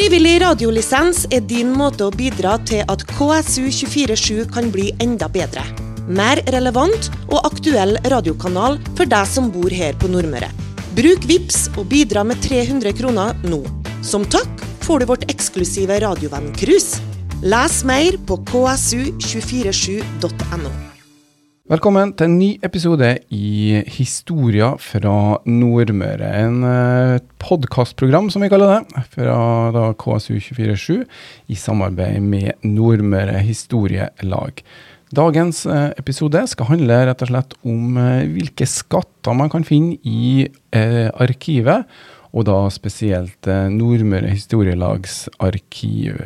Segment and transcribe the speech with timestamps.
[0.00, 5.60] Frivillig radiolisens er din måte å bidra til at KSU247 kan bli enda bedre.
[6.08, 10.48] Mer relevant og aktuell radiokanal for deg som bor her på Nordmøre.
[10.96, 13.60] Bruk VIPS og bidra med 300 kroner nå.
[14.00, 14.48] Som takk
[14.86, 16.96] får du vårt eksklusive radiovenn-cruise.
[17.44, 20.89] Les mer på ksu247.no.
[21.70, 26.26] Velkommen til en ny episode i Historia fra Nordmøre.
[26.40, 29.36] En eh, podkastprogram, som vi kaller det, fra
[29.76, 31.04] da KSU247
[31.46, 34.64] i samarbeid med Nordmøre Historielag.
[35.14, 39.94] Dagens eh, episode skal handle rett og slett om eh, hvilke skatter man kan finne
[40.02, 41.86] i arkivet,
[42.34, 46.18] og da spesielt Nordmøre Historielags arkiv.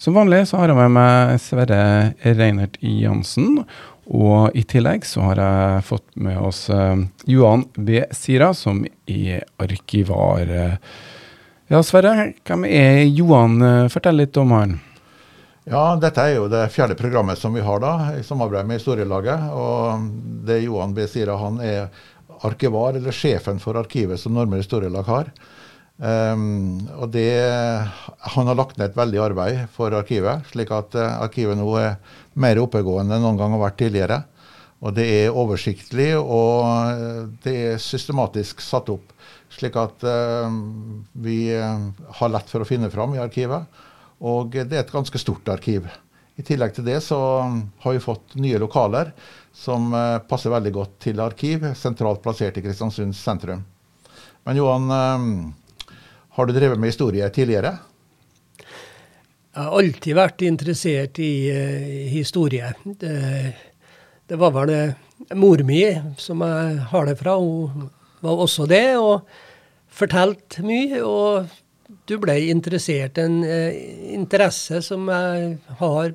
[0.00, 1.84] Som vanlig så har jeg med meg Sverre
[2.22, 3.64] Reinert Jansen.
[4.08, 8.02] Og i tillegg så har jeg fått med oss eh, Johan B.
[8.16, 10.78] Sira, som er arkivar.
[11.68, 13.60] Ja, Sverre, hvem er Johan?
[13.92, 14.78] Fortell litt om han.
[15.68, 19.50] Ja, dette er jo det fjerde programmet som vi har da, i samarbeid med Historielaget.
[19.52, 20.06] Og
[20.48, 21.04] det Johan B.
[21.04, 21.90] Sira, han er
[22.48, 25.28] arkivar, eller sjefen for arkivet som Nordmøre Historielag har.
[25.98, 27.26] Um, og det,
[28.30, 31.96] Han har lagt ned et veldig arbeid for arkivet, slik at uh, arkivet nå er
[32.38, 34.20] mer oppegående enn noen gang har vært tidligere.
[34.78, 39.10] Og det er oversiktlig og uh, det er systematisk satt opp,
[39.50, 40.46] slik at uh,
[41.18, 43.66] vi har lett for å finne fram i arkivet.
[44.22, 45.90] Og det er et ganske stort arkiv.
[46.38, 47.18] I tillegg til det så
[47.82, 49.10] har vi fått nye lokaler
[49.50, 49.90] som
[50.30, 53.64] passer veldig godt til arkiv, sentralt plassert i Kristiansund sentrum.
[54.46, 54.86] Men Johan,
[56.38, 57.72] har du drevet med historie tidligere?
[59.50, 62.68] Jeg har alltid vært interessert i uh, historie.
[63.00, 63.14] Det,
[64.30, 65.82] det, var vel uh, mor mi
[66.14, 67.34] som jeg har det fra.
[67.42, 67.88] Hun
[68.22, 69.26] var også det, og
[69.90, 71.02] fortalte mye.
[71.02, 73.18] Og du ble interessert.
[73.18, 73.74] En uh,
[74.14, 76.14] interesse som jeg har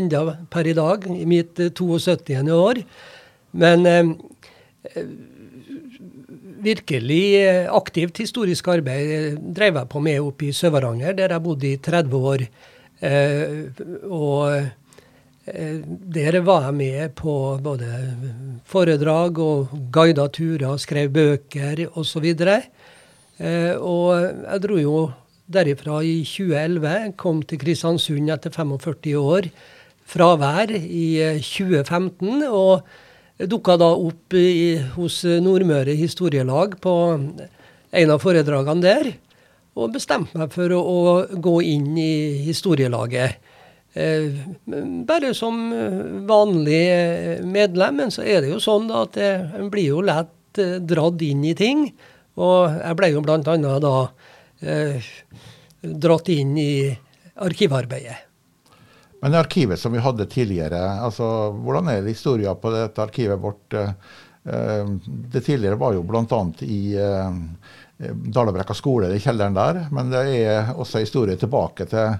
[0.00, 2.40] enda per i dag, i mitt 72.
[2.56, 2.80] år.
[3.52, 3.84] Men
[6.62, 11.44] virkelig eh, aktivt historisk arbeid eh, drev jeg på med oppe i Sør-Varanger, der jeg
[11.44, 12.44] bodde i 30 år.
[13.00, 14.74] Eh, og
[15.48, 17.32] der var jeg med på
[17.64, 17.86] både
[18.68, 22.26] foredrag og guida turer, skrev bøker osv.
[22.36, 22.66] Og,
[23.80, 24.98] og jeg dro jo
[25.48, 29.48] derifra i 2011, kom til Kristiansund etter 45 år
[30.08, 31.08] fravær i
[31.40, 32.44] 2015.
[32.50, 32.84] og
[33.38, 36.94] dukka da opp i, hos Nordmøre Historielag på
[37.90, 39.12] en av foredragene der.
[39.78, 43.38] Og bestemte meg for å, å gå inn i historielaget.
[43.98, 44.34] Eh,
[45.06, 45.56] bare som
[46.28, 46.82] vanlig
[47.46, 51.46] medlem, men så er det jo sånn at en blir jo lett eh, dratt inn
[51.46, 51.86] i ting.
[52.38, 53.40] Og jeg ble jo bl.a.
[53.82, 53.94] da
[54.62, 55.10] eh,
[55.82, 56.72] dratt inn i
[57.38, 58.27] arkivarbeidet.
[59.20, 63.74] Men arkivet som vi hadde tidligere, altså, hvordan er historia på dette arkivet vårt?
[63.74, 63.90] Eh,
[64.44, 66.42] eh, det tidligere var jo bl.a.
[66.62, 67.40] i eh,
[68.06, 69.80] Dalabrekka skole, i kjelleren der.
[69.90, 72.14] Men det er også historie tilbake til,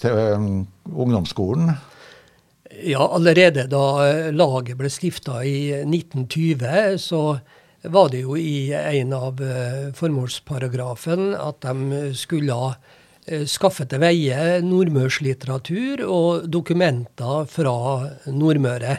[0.00, 1.70] til ungdomsskolen.
[2.82, 3.84] Ja, allerede da
[4.34, 7.22] laget ble stifta i 1920, så
[7.88, 9.38] var det jo i en av
[9.96, 12.58] formålsparagrafen at de skulle
[13.48, 17.74] skaffe til veie nordmørslitteratur og dokumenter fra
[18.32, 18.98] Nordmøre.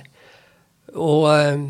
[0.96, 1.62] Og eh,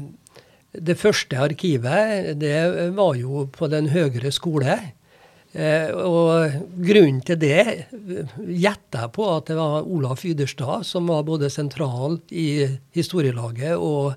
[0.73, 4.77] det første arkivet, det var jo på Den høyere skole.
[5.53, 7.63] Eh, og grunnen til det
[8.37, 14.13] gjetter jeg på at det var Olaf Yderstad som var både sentral i historielaget og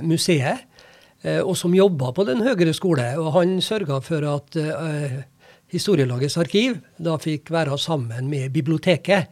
[0.00, 0.62] museet,
[1.44, 3.10] og som jobba på Den høyere skole.
[3.20, 4.56] Og han sørga for at
[5.68, 9.28] Historielagets arkiv da fikk være sammen med biblioteket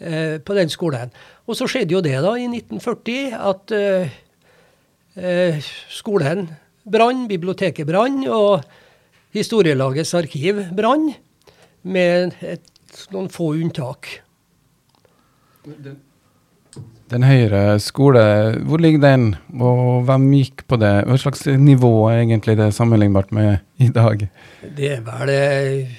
[0.00, 1.12] eh, på den skolen.
[1.46, 4.16] Og så skjedde jo det da i 1940 at eh,
[5.14, 6.48] eh, skolen
[6.86, 8.66] brann, biblioteket brann, og
[9.36, 11.10] Historielagets arkiv brann,
[11.86, 12.70] med et,
[13.12, 14.08] noen få unntak.
[15.66, 16.00] Den
[17.12, 18.22] høyere skole,
[18.66, 19.26] hvor ligger den,
[19.62, 20.94] og hvem gikk på det?
[21.06, 24.24] Hva slags nivå er egentlig det sammenlignbart med i dag?
[24.76, 25.94] Det er vel eh,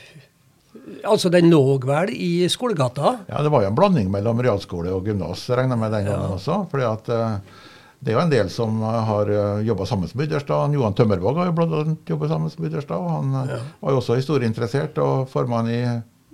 [1.08, 3.18] Altså, den lå vel i skolegata?
[3.28, 6.26] Ja, det var jo en blanding mellom realskole og gymnas, regner jeg med den gangen
[6.30, 6.36] ja.
[6.36, 6.58] også.
[6.72, 7.64] fordi at uh,
[8.00, 10.76] det er jo en del som har uh, jobba sammen med Ytterstad.
[10.76, 11.84] Johan Tømmervåg har jo bl.a.
[12.08, 12.98] jobba sammen med Ytterstad.
[12.98, 13.62] og Han ja.
[13.84, 15.82] var jo også historieinteressert og formann i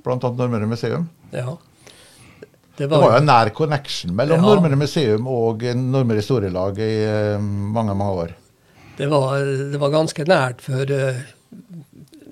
[0.05, 0.17] bl.a.
[0.17, 1.09] Nordmøre museum.
[1.33, 1.57] Ja.
[2.77, 4.45] Det var, det var jo en nær connection mellom ja.
[4.47, 8.35] Nordmøre museum og Nordmøre historielag i uh, mange mange år.
[8.97, 9.41] Det var,
[9.73, 11.19] det var, ganske nært, for uh,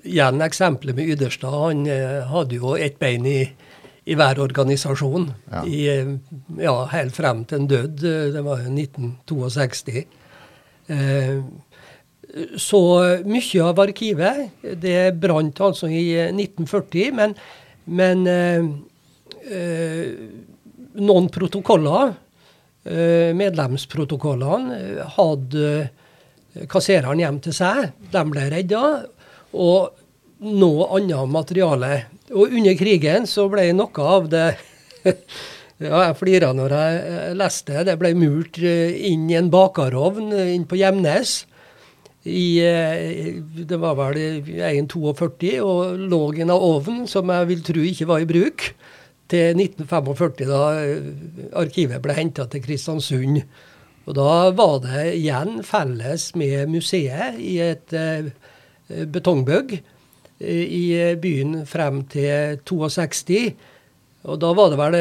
[0.02, 1.54] igjen eksempelet med Yderstad.
[1.54, 3.40] Han uh, hadde jo ett bein i,
[4.06, 5.62] i hver organisasjon Ja.
[5.62, 8.16] i, uh, ja, helt frem til han døde.
[8.34, 10.04] Det var jo 1962.
[10.86, 11.38] Eh,
[12.56, 12.80] så
[13.28, 17.34] mye av arkivet det brant altså i 1940, men,
[17.84, 18.70] men eh, eh,
[21.02, 22.14] noen protokoller,
[22.84, 27.92] eh, medlemsprotokollene, eh, hadde kassereren hjem til seg.
[28.12, 28.84] De ble redda.
[29.52, 29.92] Og
[30.42, 32.04] noe annet materiale.
[32.32, 34.46] Og under krigen så ble noe av det
[35.82, 37.96] Ja, jeg flira når jeg eh, leste det.
[37.98, 41.32] Ble murt eh, inn i en bakerovn eh, inn på Gjemnes.
[42.22, 47.82] I, eh, det var vel 1,42 og lå i en ovn som jeg vil tro
[47.82, 48.68] ikke var i bruk.
[49.32, 51.06] Til 1945, da eh,
[51.56, 53.40] arkivet ble henta til Kristiansund.
[54.04, 58.28] Og da var det igjen felles med museet i et eh,
[59.08, 60.84] betongbygg eh, i
[61.22, 63.54] byen frem til 62.
[64.28, 64.98] Og da var det vel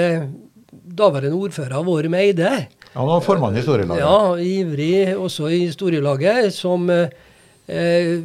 [0.71, 2.51] daværende ordfører Vår Meide.
[2.93, 4.01] Han var formann i historielaget.
[4.03, 8.19] Ja, ivrig også i historielaget, som eh,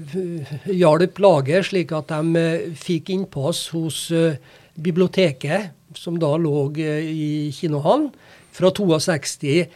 [0.67, 2.47] hjalp laget slik at de
[2.79, 4.39] fikk innpass hos eh,
[4.75, 8.11] biblioteket, som da lå eh, i kinohallen,
[8.57, 9.67] fra 62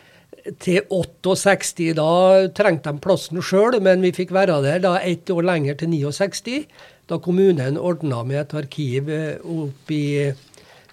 [0.62, 1.90] til 68.
[1.98, 2.10] Da
[2.56, 6.64] trengte de plassen sjøl, men vi fikk være der da ett år lenger, til 69,
[7.10, 10.00] da kommunen ordna med et arkiv oppi oppe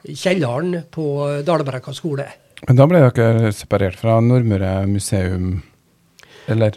[0.07, 1.05] i kjelleren på
[1.45, 2.25] Dalbrekka skole.
[2.67, 5.61] Men da ble dere separert fra Nordmøre museum,
[6.49, 6.71] eller?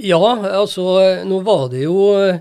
[0.00, 0.20] Ja,
[0.56, 0.82] altså
[1.28, 2.38] nå var det jo eh,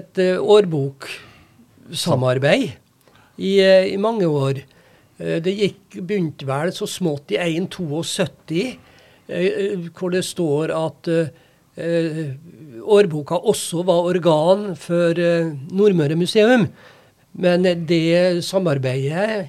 [0.00, 2.79] et eh, årboksamarbeid
[3.40, 4.62] i, eh, i mange år.
[5.18, 8.78] Eh, Det gikk, begynte vel så smått i 1.72,
[9.28, 11.08] eh, hvor det står at
[11.80, 15.14] årboka også var organ for
[15.70, 16.66] Nordmøre museum.
[17.32, 19.48] Men det samarbeidet,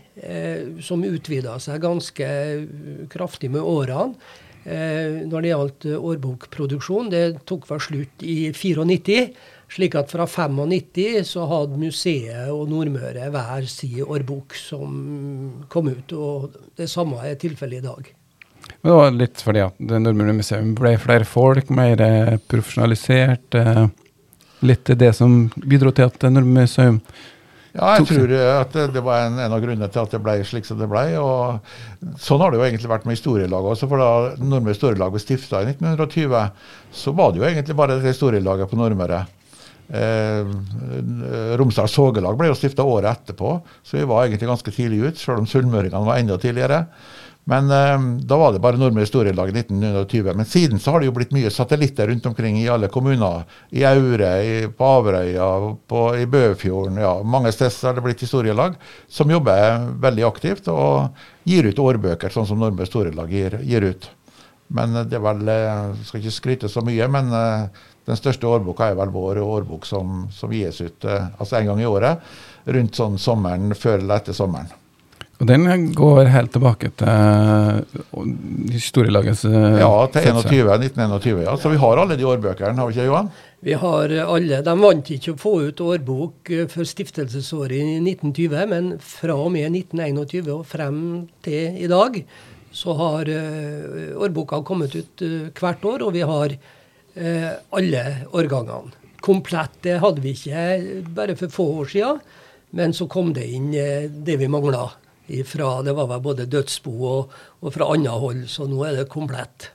[0.80, 2.28] som utvida seg ganske
[3.10, 4.14] kraftig med årene,
[5.28, 9.34] når det gjaldt årbokproduksjon, det tok vel slutt i 94.
[9.72, 14.98] Slik at fra 95 så hadde museet og Nordmøre hver sin årbok som
[15.72, 16.12] kom ut.
[16.12, 18.10] Og det samme er tilfellet i dag.
[18.82, 23.56] Men det var litt fordi at det Nordmøre museum ble flere folk, mer eh, profesjonalisert.
[23.56, 23.86] eh,
[24.62, 27.00] Litt det som bidro til at Nordmøre museum
[27.74, 30.20] Ja, jeg tror eh, at det- det var en, en av grunnene til at det
[30.22, 31.16] ble slik som det ble.
[31.18, 31.62] og
[32.20, 33.88] Sånn har det jo egentlig vært med historielaget også.
[33.88, 36.52] for Da Nordmøre historielag ble stifta i 1920,
[36.92, 39.26] så var det jo egentlig bare det historielaget på Nordmøre.
[39.92, 45.20] Eh, Romsdal Sågelag ble jo stifta året etterpå, så vi var egentlig ganske tidlig ut,
[45.20, 46.86] selv om sunnmøringene var enda tidligere.
[47.44, 50.32] Men eh, da var det bare Nordmøre historielag i 1920.
[50.38, 53.44] Men siden så har det jo blitt mye satellitter rundt omkring i alle kommuner.
[53.74, 55.50] I Aure, i, på Averøya,
[55.90, 57.02] på, i Bøfjorden.
[57.02, 58.78] ja, Mange steder har det blitt historielag
[59.10, 64.12] som jobber veldig aktivt og gir ut årbøker, sånn som Nordmøre historielag gir, gir ut.
[64.76, 68.50] Men eh, det er vel eh, Skal ikke skryte så mye, men eh, den største
[68.50, 72.32] årboka er vel vår årbok som, som gis ut eh, altså en gang i året.
[72.68, 74.68] Rundt sånn sommeren, før eller etter sommeren.
[75.42, 75.64] Og den
[75.98, 78.02] går helt tilbake til eh,
[78.76, 81.40] historielagets eh, Ja, til 21, 1921.
[81.48, 81.56] Ja.
[81.58, 83.32] Så vi har alle de årbøkene, har vi ikke, Johan?
[83.62, 88.92] Vi har alle, De vant ikke å få ut årbok for stiftelsesåret i 1920, men
[89.06, 91.02] fra og med 1921 og frem
[91.46, 92.20] til i dag,
[92.76, 93.32] så har
[94.28, 95.26] årboka kommet ut
[95.58, 96.56] hvert år, og vi har
[97.16, 98.96] alle årgangene.
[99.22, 102.22] Komplett det hadde vi ikke bare for få år siden,
[102.78, 104.88] men så kom det inn eh, det vi mangla.
[105.32, 109.12] Ifra, det var vel både dødsbo og, og fra annet hold, så nå er det
[109.12, 109.70] komplett.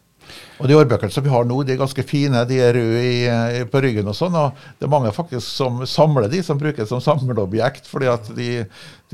[0.59, 2.43] Og de årbøkene som vi har nå, de er ganske fine.
[2.51, 3.21] De er røde i,
[3.61, 4.35] i, på ryggen og sånn.
[4.37, 7.87] Og det er mange faktisk som samler de, som bruker det som samleobjekt.
[7.89, 8.51] Fordi at de,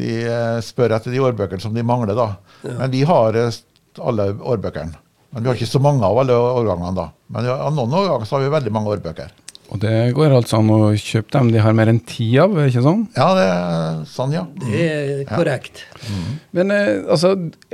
[0.01, 2.31] de eh, spør etter de årbøkene som de mangler, da.
[2.65, 3.61] Men vi har eh,
[4.01, 4.97] alle årbøkene.
[5.33, 7.07] Men vi har ikke så mange av alle årgangene, da.
[7.33, 9.33] Men av noen årganger så har vi veldig mange årbøker.
[9.73, 12.83] Og det går altså an å kjøpe dem de har mer enn ti av, ikke
[12.85, 13.07] sånn?
[13.17, 14.43] Ja, det er sånn, ja.
[14.61, 15.81] Det er korrekt.
[16.53, 17.31] Men eh, altså,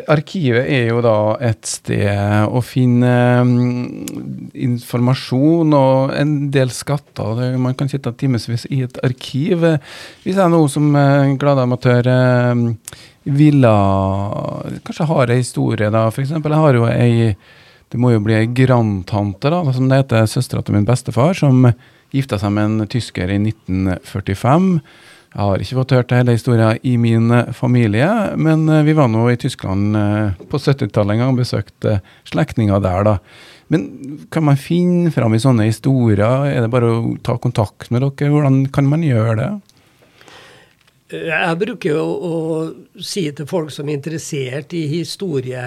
[0.07, 3.11] arkivet er jo da et sted å finne
[3.43, 7.43] mm, informasjon og en del skatter.
[7.59, 9.67] Man kan sitte timevis i et arkiv.
[9.67, 9.83] Eh,
[10.23, 12.67] Hvis jeg nå som eh, glad amatør eh,
[13.29, 13.75] ville
[14.87, 16.07] kanskje har ei historie, da.
[16.15, 17.33] Eksempel, jeg har jo ei
[17.93, 21.71] det må jo bli ei grandtante, da, som det heter, søstera til min bestefar, som
[22.15, 24.73] gifta seg med en tysker i 1945.
[25.29, 28.09] Jeg har ikke fått hørt hele historien i min eh, familie,
[28.41, 31.99] men eh, vi var nå i Tyskland eh, på 70-tallet en gang og besøkte
[32.31, 33.17] slektninger der, da.
[33.69, 33.85] Men
[34.33, 36.49] kan man finne fram i sånne historier?
[36.49, 38.31] Er det bare å ta kontakt med dere?
[38.33, 39.51] Hvordan kan man gjøre det?
[41.13, 42.39] Jeg bruker jo å
[43.01, 45.67] si til folk som er interessert i historie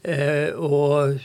[0.00, 1.18] og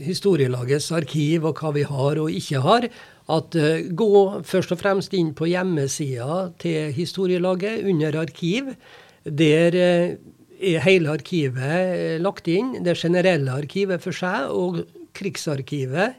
[0.00, 2.86] historielagets arkiv og hva vi har og ikke har,
[3.30, 4.10] at uh, gå
[4.46, 8.72] først og fremst inn på hjemmesida til historielaget under arkiv.
[9.24, 10.16] Der uh,
[10.60, 12.80] er hele arkivet lagt inn.
[12.84, 14.82] Det generelle arkivet for seg og
[15.16, 16.18] krigsarkivet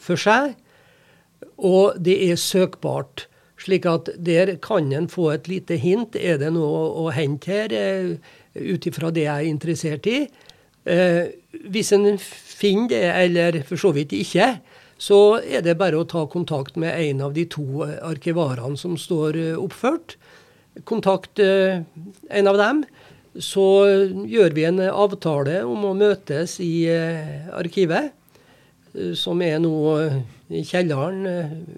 [0.00, 0.54] for seg.
[1.56, 3.26] Og det er søkbart.
[3.60, 6.16] Slik at der kan en få et lite hint.
[6.16, 7.74] Er det noe å hente her,
[8.56, 10.22] ut ifra det jeg er interessert i?
[10.84, 14.54] Hvis en finner det, eller for så vidt ikke,
[15.00, 18.98] så er det bare å ta kontakt med en av de to eh, arkivarene som
[19.00, 20.18] står eh, oppført.
[20.88, 21.80] Kontakt eh,
[22.28, 22.82] en av dem.
[23.40, 23.64] Så
[24.26, 26.90] gjør vi en avtale om å møtes i
[27.54, 28.10] arkivet,
[29.14, 29.74] som er nå
[30.50, 31.20] i kjelleren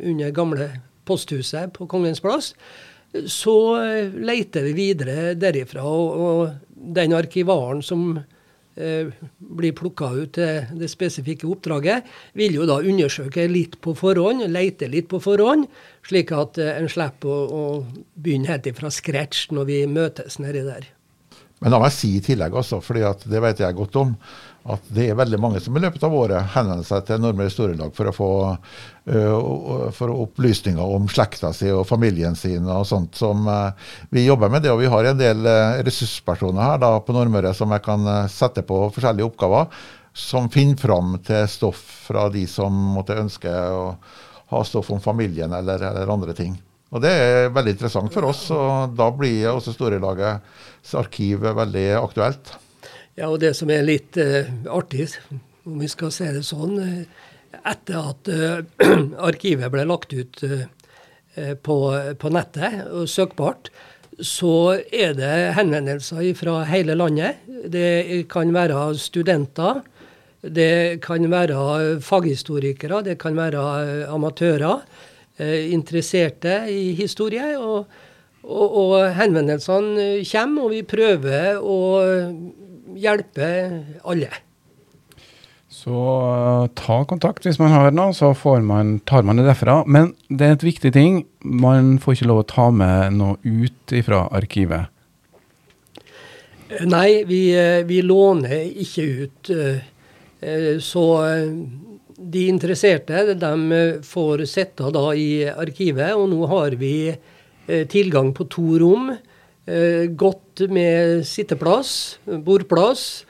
[0.01, 0.71] under gamle
[1.05, 2.55] posthuset på Kongens plass.
[3.29, 3.55] Så
[4.17, 5.85] leter vi videre derifra.
[5.85, 8.32] Og, og den arkivaren som Eh,
[8.77, 14.89] blir plukka ut til det spesifikke oppdraget, vil jo da undersøke litt på forhånd, lete
[14.89, 15.69] litt på forhånd,
[16.09, 20.65] slik at eh, en slipper å, å begynne helt fra scratch når vi møtes nedi
[20.67, 20.89] der.
[21.63, 24.17] Men la meg si i tillegg altså, for det vet jeg godt om,
[24.71, 27.95] at det er veldig mange som i løpet av året henvender seg til Nordmøre historielag
[27.97, 33.19] for å få uh, for opplysninger om slekta si og familien sin og sånt.
[33.19, 33.75] som uh,
[34.15, 37.55] Vi jobber med det, og vi har en del uh, ressurspersoner her da, på Nordmøre
[37.59, 39.71] som jeg kan sette på forskjellige oppgaver,
[40.15, 43.87] som finner fram til stoff fra de som måtte ønske å
[44.53, 46.55] ha stoff om familien eller, eller andre ting.
[46.93, 52.53] Og Det er veldig interessant for oss, og da blir også Storelagets arkiv veldig aktuelt.
[53.23, 55.07] Ja, og det som er litt uh, artig,
[55.63, 57.29] om vi skal se det sånn uh,
[57.69, 58.89] Etter at uh,
[59.29, 60.41] arkivet ble lagt ut
[61.65, 61.77] på,
[62.21, 63.71] på, nettet og søkbart,
[64.21, 67.45] så er det henvendelser fra hele landet.
[67.73, 69.81] Det kan være studenter.
[70.43, 73.63] Det kan være faghistorikere, det kan være
[74.13, 74.83] amatører
[75.73, 77.55] interesserte i historie.
[77.57, 77.87] og
[78.43, 81.77] og, og henvendelsene kommer, og vi prøver å
[82.99, 83.51] hjelpe
[84.05, 84.31] alle.
[85.73, 89.83] Så uh, ta kontakt hvis man har noe, så man, tar man det derfra.
[89.87, 91.23] Men det er et viktig ting.
[91.41, 94.91] Man får ikke lov å ta med noe ut fra arkivet.
[96.89, 99.51] Nei, vi, eh, vi låner ikke ut.
[99.53, 101.05] Eh, så
[102.17, 106.95] de interesserte de får sitte da i arkivet, og nå har vi
[107.93, 109.32] tilgang på to rom Eh,
[110.19, 113.25] godt med sitteplass, bordplass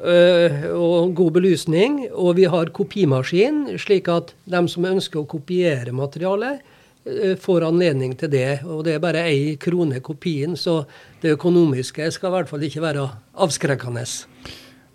[0.00, 1.98] eh, og god belysning.
[2.12, 6.62] Og vi har kopimaskin, slik at de som ønsker å kopiere materialet,
[7.04, 8.62] eh, får anledning til det.
[8.64, 10.82] Og det er bare ei krone kopien, så
[11.22, 14.06] det økonomiske skal i hvert fall ikke være avskrekkende.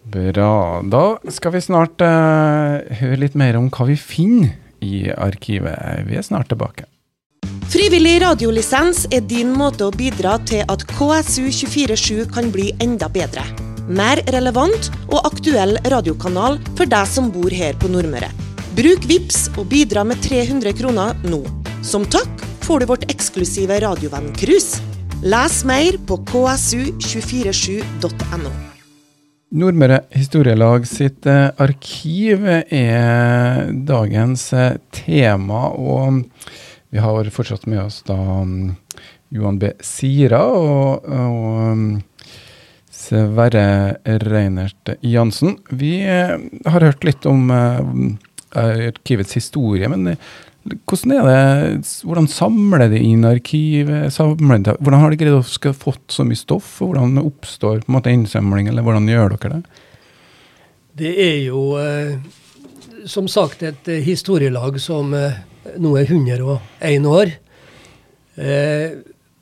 [0.08, 0.82] Bra.
[0.88, 6.08] Da skal vi snart uh, høre litt mer om hva vi finner i arkivet.
[6.08, 6.88] Vi er snart tilbake.
[7.68, 13.44] Frivillig radiolisens er din måte å bidra til at KSU247 kan bli enda bedre.
[13.92, 18.30] Mer relevant og aktuell radiokanal for deg som bor her på Nordmøre.
[18.78, 21.42] Bruk VIPS og bidra med 300 kroner nå.
[21.84, 22.30] Som takk
[22.64, 24.80] får du vårt eksklusive radiovenn-cruise.
[25.28, 28.52] Les mer på ksu247.no.
[29.60, 35.68] Nordmøre Historielag sitt eh, arkiv er dagens eh, tema.
[35.76, 36.24] og
[36.90, 38.76] vi har fortsatt med oss da um,
[39.34, 39.72] Johan B.
[39.84, 41.88] Sira og, og um,
[42.88, 45.58] Sverre Reinert Jansen.
[45.70, 47.82] Vi uh, har hørt litt om uh,
[48.58, 50.30] arkivets historie, men uh,
[50.88, 54.16] hvordan det, hvordan samler de inn arkivet?
[54.16, 56.74] De, hvordan har de greid å fått så mye stoff?
[56.84, 59.84] og Hvordan oppstår på en måte innsamling, eller hvordan gjør dere det?
[60.98, 61.62] Det er jo
[63.08, 65.14] som sagt et historielag som
[65.82, 67.36] nå er 101 år.
[68.38, 68.98] Eh,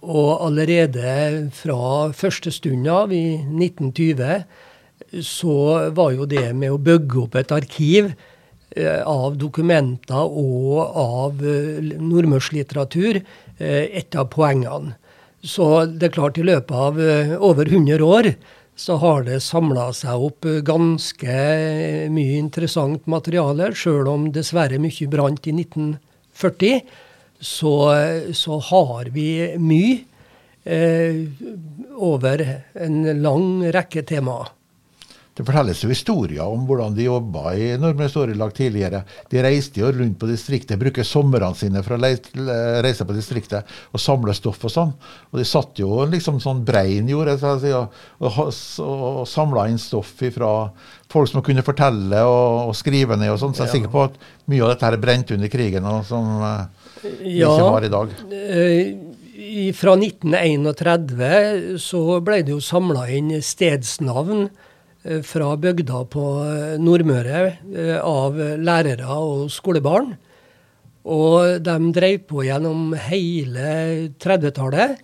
[0.06, 4.46] og allerede fra første stund av, i 1920,
[5.26, 5.58] så
[5.96, 8.12] var jo det med å bygge opp et arkiv
[8.76, 14.96] eh, av dokumenter og av eh, nordmørslitteratur eh, et av poengene.
[15.46, 18.32] Så det er klart, i løpet av eh, over 100 år
[18.76, 21.36] så har det samla seg opp ganske
[22.12, 25.54] mye interessant materiale, sjøl om dessverre mye brant i
[26.36, 26.82] 1940.
[27.40, 27.72] så,
[28.34, 30.04] så har vi mye
[30.64, 31.26] eh,
[31.96, 34.52] over en lang rekke temaer.
[35.36, 39.02] Det fortelles jo historier om hvordan de jobba i Nordmøre Historielag tidligere.
[39.28, 42.00] De reiste jo rundt på distriktet, bruker somrene sine for å
[42.86, 44.94] reise på distriktet og samle stoff og sånn.
[45.34, 48.40] Og de satt jo liksom sånn Brein gjorde, si, og, og,
[48.88, 50.52] og samla inn stoff fra
[51.12, 53.58] folk som kunne fortelle og, og skrive ned og sånn.
[53.58, 54.16] Så jeg er sikker på at
[54.48, 57.92] mye av dette her brente under krigen, og som eh, vi ja, ikke har i
[57.92, 58.16] dag.
[58.40, 64.65] Eh, fra 1931 så ble det jo samla inn stedsnavn Eh,
[65.26, 70.16] fra bygda på eh, Nordmøre eh, av lærere og skolebarn.
[71.06, 73.68] Og de drev på gjennom hele
[74.18, 74.98] 30-tallet.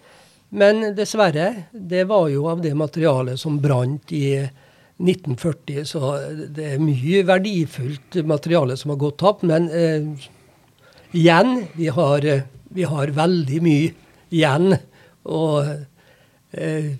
[0.58, 5.86] Men dessverre, det var jo av det materialet som brant i 1940.
[5.86, 6.16] Så
[6.58, 9.46] det er mye verdifullt materiale som har gått tapt.
[9.46, 10.28] Men eh,
[11.14, 12.26] igjen, vi har,
[12.74, 13.94] vi har, veldig mye
[14.34, 14.74] igjen.
[15.30, 15.70] Og
[16.58, 16.96] eh,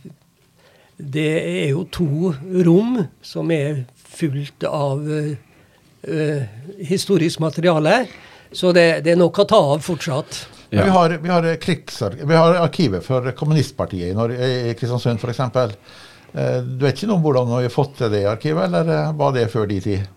[1.02, 2.32] det er jo to
[2.66, 6.44] rom som er fullt av uh,
[6.78, 8.06] historisk materiale.
[8.52, 10.42] Så det, det, er nok å ta av fortsatt.
[10.72, 10.84] Ja.
[10.84, 15.42] Vi, har, vi, har vi, har, arkivet for kommunistpartiet i, Norge, i Kristiansund f.eks.
[16.32, 19.36] Uh, du vet ikke noe om hvordan vi har fått til det arkivet, eller var
[19.36, 20.08] det før de tid?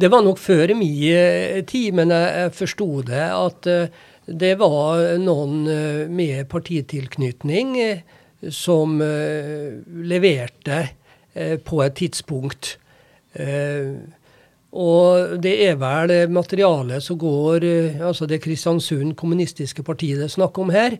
[0.00, 5.64] Det var nok før min tid, men jeg, forsto det at uh, det var noen
[6.14, 7.72] med partitilknytning
[8.48, 10.88] som eh, leverte
[11.34, 12.76] eh, på et tidspunkt.
[13.32, 13.92] Eh,
[14.70, 17.64] og det er vel materialet som går
[18.06, 20.94] Altså det Kristiansund kommunistiske partiet det er snakk om her.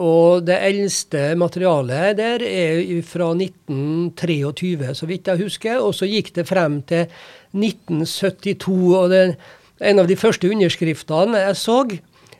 [0.00, 5.76] Og det eldste materialet der er fra 1923, så vidt jeg husker.
[5.84, 7.04] Og så gikk det frem til
[7.52, 8.96] 1972.
[8.96, 9.36] Og det,
[9.84, 11.82] en av de første underskriftene jeg så,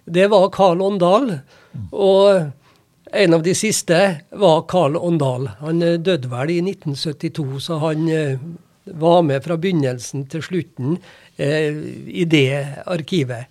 [0.08, 1.34] det var Karl Åndal.
[1.92, 2.48] Og
[3.12, 4.00] en av de siste
[4.30, 5.48] var Karl Åndal.
[5.60, 8.38] Han eh, døde vel i 1972, så han eh,
[8.84, 10.96] var med fra begynnelsen til slutten
[11.36, 11.74] eh,
[12.06, 13.50] i det arkivet.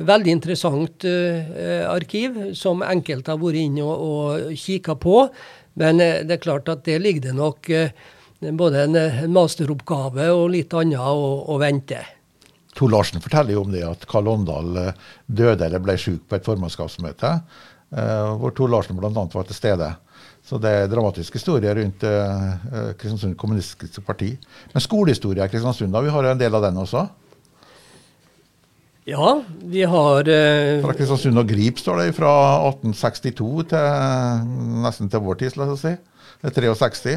[0.00, 5.26] Veldig interessant eh, arkiv, som enkelte har vært inne og, og kikka på.
[5.80, 7.92] Men eh, det er klart at det ligger det nok eh,
[8.40, 12.00] både en, en, masteroppgave og litt annet å, å vente.
[12.76, 14.76] Tor Larsen forteller jo om det at Karl Åndal
[15.26, 17.34] døde eller ble syk på et formannskapsmøte.
[17.90, 19.10] Eh, hvor Tor Larsen bl.a.
[19.10, 19.88] var til stede.
[20.46, 24.30] Så det er dramatiske historier rundt uh, Kristiansund kommunistiske parti.
[24.72, 27.04] Men skolehistorie i Kristiansund, da, vi har en del av den også?
[29.10, 29.34] Ja,
[29.68, 32.32] vi har uh, Fra Kristiansund og Grip står det, fra
[32.70, 34.50] 1862 til
[34.86, 35.94] nesten til vår tid, la oss si.
[36.40, 37.16] Det er 63.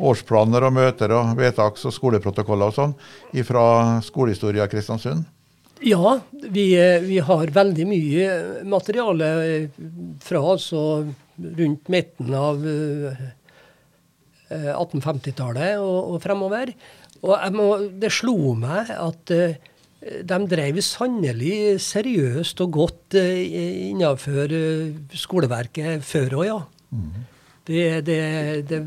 [0.00, 2.96] Årsplaner og møter og vedtaks- og skoleprotokoller og sånn
[3.46, 3.64] fra
[4.04, 5.24] skolehistorie i Kristiansund.
[5.80, 6.66] Ja, vi,
[7.06, 8.24] vi, har veldig mye
[8.68, 9.28] materiale
[10.20, 10.80] fra altså
[11.40, 12.60] rundt midten av
[14.50, 16.74] 1850-tallet eh, og, og, fremover.
[17.24, 17.68] Og må,
[18.00, 19.32] det slo meg at
[20.00, 24.52] de drev sannelig seriøst og godt innenfor
[25.16, 26.60] skoleverket før òg, ja.
[26.90, 27.26] Mm.
[27.70, 28.22] Det, det,
[28.68, 28.80] det,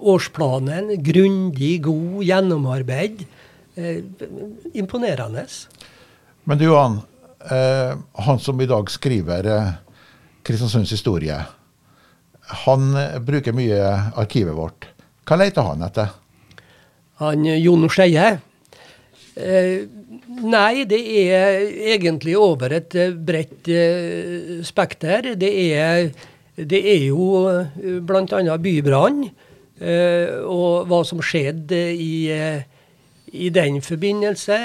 [0.00, 3.24] årsplanen, grundig, god, gjennomarbeid.
[4.74, 5.44] imponerende.
[6.44, 7.00] Men du Johan,
[7.50, 9.72] eh, han som i dag skriver eh,
[10.42, 11.36] Kristiansunds historie,
[12.64, 13.82] han eh, bruker mye
[14.18, 14.88] arkivet vårt.
[15.28, 16.14] Hva leter han etter?
[17.20, 18.32] Han eh, Jon Skeie?
[19.36, 19.84] Eh,
[20.40, 23.70] nei, det er egentlig over et eh, bredt
[24.66, 25.34] spekter.
[25.38, 26.10] Det er,
[26.56, 27.46] det er jo
[28.00, 28.58] bl.a.
[28.58, 29.22] bybrann
[29.80, 32.26] og hva som skjedde i
[33.32, 34.56] i den forbindelse,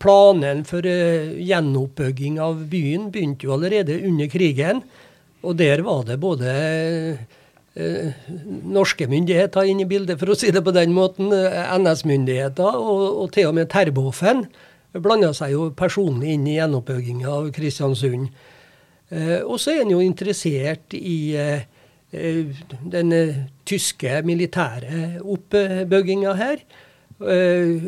[0.00, 4.80] planen for uh, gjenoppbygging av byen begynte jo allerede under krigen.
[5.44, 6.52] Og der var det både
[7.76, 8.14] eh,
[8.66, 11.28] norske myndigheter inne i bildet, for å si det på den måten.
[11.30, 14.46] NS-myndigheter og, og, til og med Terboven
[14.96, 18.26] blanda seg jo personlig inn i gjenoppbygginga av Kristiansund.
[19.12, 21.36] Eh, og så er en jo interessert i
[22.96, 23.14] den
[23.68, 26.64] tyske militære oppbygginga her.
[27.16, 27.80] Eh,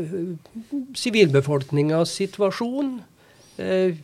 [0.96, 2.94] sivilbefolkningas situasjon.
[3.60, 3.94] Eh,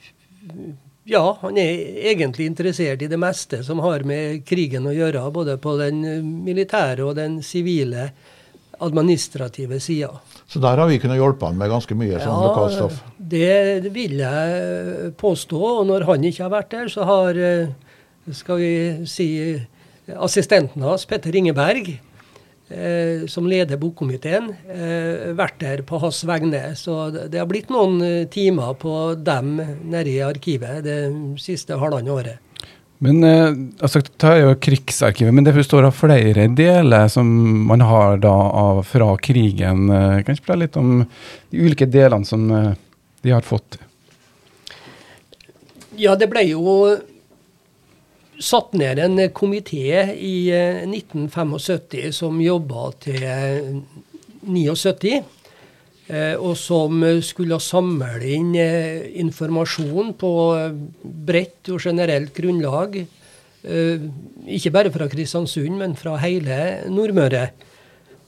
[1.04, 5.56] ja, han er egentlig interessert i det meste som har med krigen å gjøre, både
[5.60, 6.02] på den
[6.44, 8.10] militære og den sivile
[8.84, 10.10] administrative sida.
[10.48, 13.00] Så der har vi kunnet hjelpe han med ganske mye sånn ja, lokalstoff?
[13.16, 15.60] Det vil jeg påstå.
[15.80, 17.72] Og når han ikke har vært der, så har eh,
[18.32, 18.74] skal vi
[19.08, 19.28] si
[20.20, 21.94] assistenten hans, Petter Ingeberg,
[22.68, 26.62] eh, som leder bokkomiteen, eh, vært der på hans vegne.
[26.78, 30.98] Så det, det har blitt noen eh, timer på dem nede i arkivet det
[31.42, 32.40] siste halvannet året.
[33.04, 33.50] Men eh,
[33.84, 37.28] altså, Det er jo Krigsarkivet, men det består av flere deler som
[37.68, 39.88] man har da av fra krigen.
[39.90, 41.00] Eh, kan du litt om
[41.50, 43.78] de ulike delene som de har fått?
[45.96, 46.62] Ja, det ble jo
[48.42, 53.24] satt ned en komité i 1975 som jobba til
[54.44, 55.22] 79.
[56.36, 58.52] Og som skulle samle inn
[59.24, 60.32] informasjon på
[61.02, 62.98] bredt og generelt grunnlag.
[63.64, 66.58] Ikke bare fra Kristiansund, men fra hele
[66.92, 67.46] Nordmøre.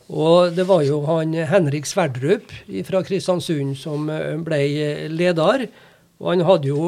[0.07, 2.55] Og det var jo han Henrik Sverdrup
[2.87, 4.09] fra Kristiansund som
[4.47, 4.63] ble
[5.13, 5.67] leder.
[6.17, 6.87] Og han hadde jo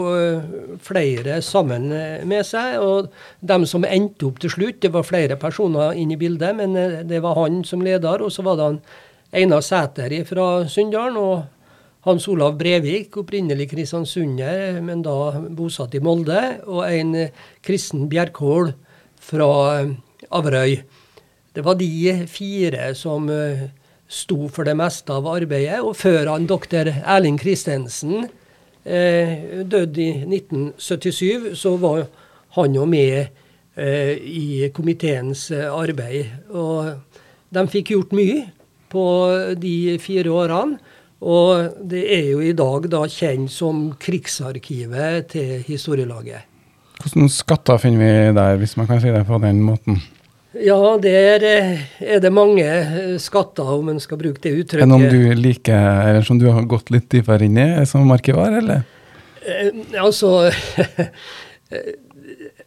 [0.80, 1.90] flere sammen
[2.28, 2.78] med seg.
[2.80, 3.10] Og
[3.44, 6.72] dem som endte opp til slutt, det var flere personer inne i bildet, men
[7.08, 8.24] det var han som leder.
[8.24, 8.80] Og så var det han
[9.36, 11.42] Einar Sæter fra Sunndalen og
[12.08, 16.40] Hans Olav Brevik, opprinnelig kristiansunder, men da bosatt i Molde.
[16.64, 17.12] Og en
[17.60, 18.72] Kristen Bjerkål
[19.20, 19.50] fra
[20.32, 20.78] Averøy.
[21.52, 23.28] Det var de fire som
[24.08, 25.82] sto for det meste av arbeidet.
[25.84, 28.37] Og før han doktor Erling Christensen eh,
[28.88, 32.06] døde i 1977, så var
[32.56, 33.26] han jo med
[33.76, 36.32] eh, i komiteens arbeid.
[36.50, 36.94] Og
[37.54, 38.46] de fikk gjort mye
[38.92, 39.04] på
[39.60, 40.78] de fire årene.
[41.18, 46.46] Og det er jo i dag da kjent som Krigsarkivet til historielaget.
[46.98, 49.98] Hvilke skatter finner vi der, hvis man kan si det på den måten?
[50.64, 52.66] Ja, der er det mange
[53.22, 54.84] skatter, om en skal bruke det uttrykket.
[54.84, 58.58] Enn om du liker, eller som du har gått litt dypere inn i som arkivar,
[58.60, 58.82] eller?
[59.46, 60.48] Eh, altså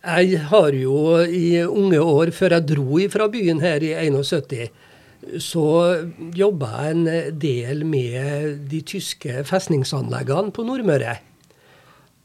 [0.01, 4.71] Jeg har jo i unge år, før jeg dro fra byen her i 71,
[5.41, 5.65] så
[6.33, 11.19] jobba jeg en del med de tyske festningsanleggene på Nordmøre.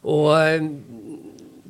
[0.07, 0.33] Og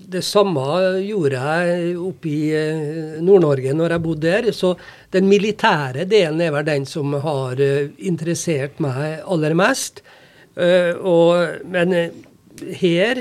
[0.06, 0.62] det samme
[1.02, 4.52] gjorde jeg oppe i Nord-Norge når jeg bodde der.
[4.54, 4.74] Så
[5.14, 7.60] den militære delen er vel den som har
[7.98, 10.04] interessert meg aller mest.
[10.56, 11.92] Og, men
[12.80, 13.20] her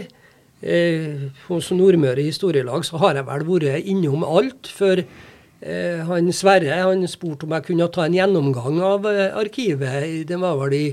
[0.62, 4.70] eh, hos Nordmøre Historielag så har jeg vel vært innom alt.
[4.72, 10.28] For eh, han Sverre han spurte om jeg kunne ta en gjennomgang av eh, arkivet.
[10.28, 10.86] Det var vel i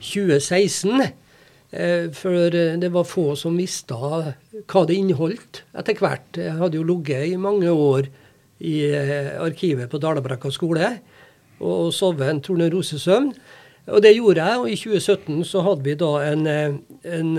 [0.00, 1.23] 2016.
[1.74, 6.38] For det var få som visste hva det inneholdt etter hvert.
[6.38, 8.06] Jeg hadde jo ligget i mange år
[8.62, 8.76] i
[9.42, 10.92] arkivet på Dalabrekka skole
[11.64, 13.32] og sovet en tornerosesøvn.
[13.90, 16.46] Og det gjorde jeg, og i 2017 så hadde vi da en,
[17.04, 17.32] en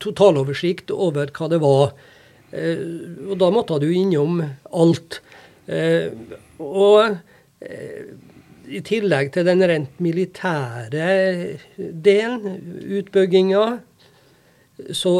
[0.00, 1.92] totaloversikt over hva det var.
[2.54, 4.40] Og da måtte du innom
[4.72, 5.20] alt.
[6.58, 7.18] Og
[8.70, 11.08] i tillegg til den rent militære
[11.76, 12.60] delen,
[13.00, 13.64] utbygginga,
[14.96, 15.12] så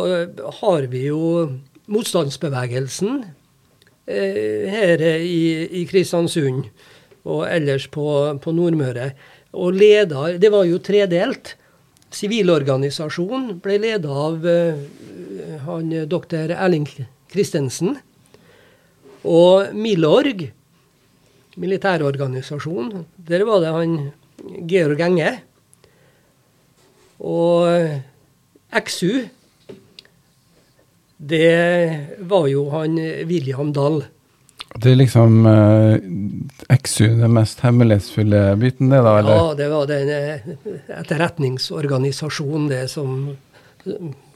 [0.61, 1.51] har vi jo
[1.91, 3.25] motstandsbevegelsen
[4.07, 5.43] her i,
[5.83, 6.65] i Kristiansund
[7.29, 8.07] og ellers på,
[8.43, 9.11] på Nordmøre.
[9.53, 11.57] Og leder Det var jo tredelt.
[12.11, 14.79] Sivilorganisasjonen ble ledet av uh,
[15.67, 16.89] han doktor Erling
[17.31, 17.99] Christensen.
[19.23, 20.49] Og Milorg,
[21.59, 23.99] militærorganisasjon, der var det han
[24.69, 25.33] Georg Enge.
[27.21, 27.67] Og
[28.87, 29.27] XU,
[31.21, 32.97] det var jo han
[33.29, 34.03] William Dahl.
[34.81, 35.99] Det er liksom uh,
[36.79, 39.17] XU, den mest hemmelighetsfulle biten, det da?
[39.19, 39.35] eller?
[39.35, 40.13] Ja, det var den
[41.01, 43.33] etterretningsorganisasjonen det som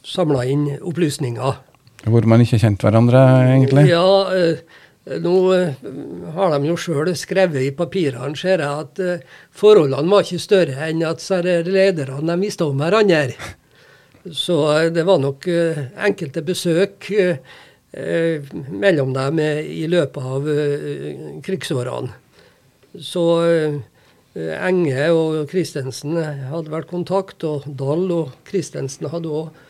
[0.04, 1.60] samla inn opplysninger.
[2.04, 3.22] Hvor man ikke kjente hverandre,
[3.54, 3.86] egentlig?
[3.92, 4.02] Ja,
[4.34, 5.90] uh, nå uh,
[6.36, 11.04] har de jo sjøl skrevet i papirene, ser jeg, at forholdene var ikke større enn
[11.04, 11.24] at
[11.68, 13.36] lederne de visste om hverandre.
[14.32, 14.56] Så
[14.88, 17.10] det var nok enkelte besøk
[17.94, 22.10] Eh, mellom dem i løpet av eh, krigsårene.
[22.98, 23.76] Så eh,
[24.34, 29.60] Enge og Christensen hadde vært kontakt, og Dahl og Christensen hadde òg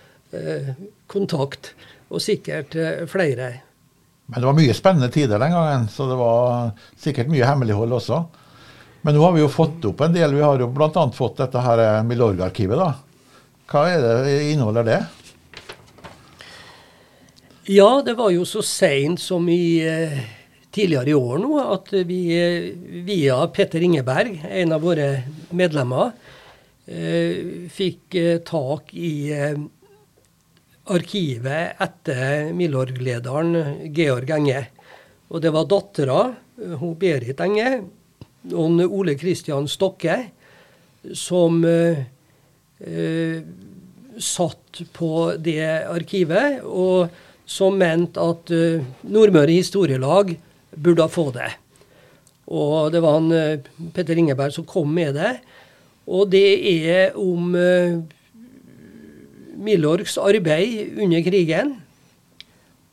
[1.13, 1.75] kontakt.
[2.09, 2.73] Og sikkert
[3.13, 3.51] flere.
[4.27, 8.23] Men det var mye spennende tider den gangen, så det var sikkert mye hemmelighold også.
[9.05, 10.33] Men nå har vi jo fått opp en del.
[10.33, 11.03] Vi har jo bl.a.
[11.13, 12.81] fått dette her Milorg-arkivet.
[12.81, 12.95] da.
[13.69, 15.03] Hva er det, inneholder det?
[17.69, 20.19] Ja, det var jo så seint som i eh,
[20.75, 22.67] tidligere i år nå at vi eh,
[23.07, 25.09] via Petter Ingeberg, en av våre
[25.57, 26.13] medlemmer,
[26.85, 29.57] eh, fikk eh, tak i eh,
[30.85, 33.55] arkivet etter Milorg-lederen
[33.95, 34.67] Georg Enge.
[35.33, 36.19] Og det var dattera,
[37.01, 37.69] Berit Enge,
[38.53, 40.19] og Ole Kristian Stokke,
[41.17, 42.01] som uh,
[42.85, 43.39] uh,
[44.21, 47.09] satt på det arkivet, og
[47.45, 50.37] som mente at uh, Nordmøre Historielag
[50.75, 51.51] burde få det.
[52.53, 53.61] Og det var han
[53.97, 55.39] Petter Ingeberg som kom med det.
[56.05, 57.55] Og det er om
[59.57, 61.77] Milorgs arbeid under krigen.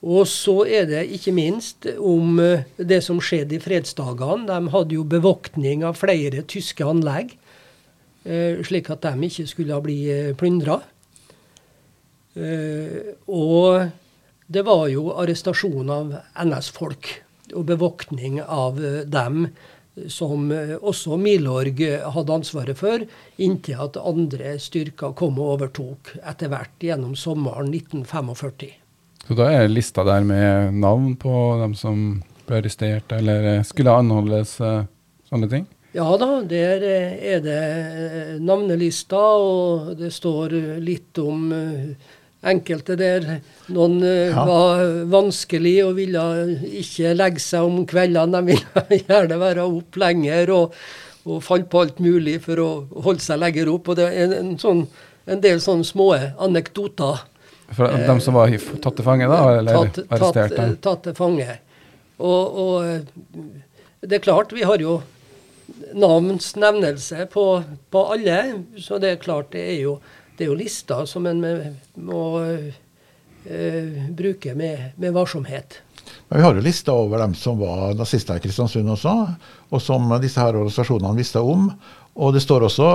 [0.02, 4.47] Og så er det ikke minst om eh, det som skjedde i fredsdagene.
[4.50, 7.36] De hadde jo bevoktning av flere tyske anlegg,
[8.26, 10.82] eh, slik at de ikke skulle bli eh, plyndra.
[12.32, 13.89] Og
[14.47, 17.10] det var jo arrestasjon av NS-folk
[17.60, 18.80] og bevoktning av
[19.12, 19.50] dem
[20.08, 20.47] som
[20.80, 21.82] også Milorg
[22.15, 23.04] hadde ansvaret for,
[23.41, 28.71] inntil at andre styrker kom og overtok etter hvert gjennom sommeren 1945.
[29.27, 34.58] Så da er lista der med navn på dem som ble arrestert, eller skulle anholdes,
[34.62, 34.84] eh,
[35.30, 35.67] sånne ting?
[35.95, 41.51] Ja da, der eh, er det eh, navnelista, og det står litt om
[42.41, 43.27] enkelte der.
[43.73, 44.45] Noen ja.
[44.47, 46.25] var vanskelig og ville
[46.82, 48.41] ikke legge seg om kveldene.
[48.41, 50.77] De ville gjerne være opp lenger og,
[51.27, 52.69] og falt på alt mulig for å
[53.08, 53.91] holde seg lenger opp.
[53.93, 54.86] Og det er en, sånn,
[55.30, 57.27] en del sånne små anekdoter
[57.71, 58.51] for de som var
[58.84, 59.39] tatt til fange, da?
[59.62, 60.56] Eller tatt, arrestert?
[60.58, 61.54] Tatt, tatt til fange.
[62.19, 64.99] Og, og, eh, det er klart, vi har jo
[65.95, 67.45] navns nevnelse på,
[67.93, 68.39] på, alle.
[68.82, 69.95] Så det er klart, det er jo,
[70.41, 71.41] det er jo lister som en
[72.01, 75.77] må uh, bruke med, med varsomhet.
[76.27, 79.13] Men Vi har jo lista over dem som var nazister i Kristiansund også,
[79.69, 81.69] og som disse her organisasjonene visste om.
[82.17, 82.89] Og det står også,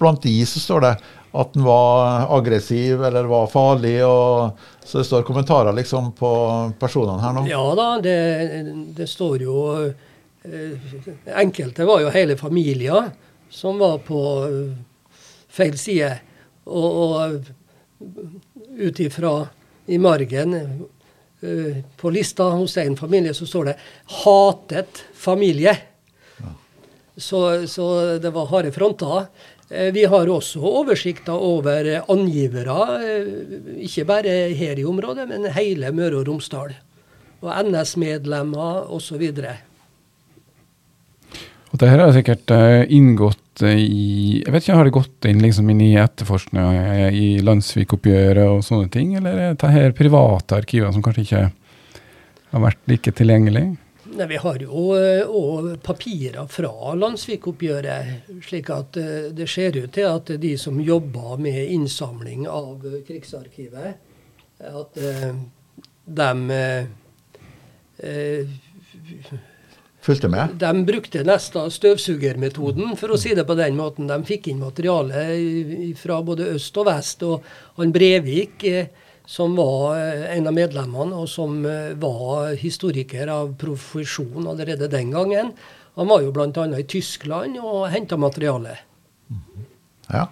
[0.00, 0.92] blant de så står det
[1.30, 4.00] at den var aggressiv eller var farlig.
[4.04, 6.32] og Så det står kommentarer liksom på
[6.80, 7.46] personene her nå?
[7.48, 8.16] Ja da, det,
[8.98, 10.90] det står jo eh,
[11.38, 13.12] Enkelte var jo hele familier
[13.50, 14.74] som var på eh,
[15.48, 16.18] feil side.
[16.70, 17.50] Og, og
[18.80, 19.34] ut ifra
[19.90, 25.76] i margen eh, på lista hos en familie så står det 'hatet familie'.
[27.16, 29.26] Så, så, det var harde fronter.
[29.68, 33.26] Eh, vi har også oversikter over angivere, eh,
[33.84, 36.72] ikke bare her i området, men hele Møre og Romsdal.
[37.42, 39.20] Og NS-medlemmer osv.
[39.28, 39.69] Og
[41.78, 45.68] det her har sikkert eh, inngått i Jeg vet ikke, Har det gått inn, liksom,
[45.70, 51.04] inn i etterforskninga i Landsvik-oppgjøret og sånne ting, eller er det her private arkiver som
[51.04, 51.44] kanskje ikke
[52.50, 53.64] har vært like tilgjengelig?
[54.10, 58.30] Nei, Vi har jo òg eh, papirer fra Landsvik-oppgjøret.
[58.42, 63.94] slik at eh, det ser ut til at de som jobber med innsamling av Krigsarkivet,
[64.60, 64.98] at
[66.10, 66.86] de eh,
[70.00, 70.56] Fulgte med?
[70.60, 74.08] De brukte nesten støvsugermetoden, for å si det på den måten.
[74.08, 75.26] De fikk inn materiale
[76.00, 77.24] fra både øst og vest.
[77.28, 77.44] Og
[77.76, 78.64] han Brevik
[79.30, 85.12] som var eh, en av medlemmene, og som eh, var historiker av profesjon allerede den
[85.14, 85.52] gangen.
[85.94, 86.64] Han var jo bl.a.
[86.74, 88.74] i Tyskland og henta materiale.
[90.08, 90.24] Ja.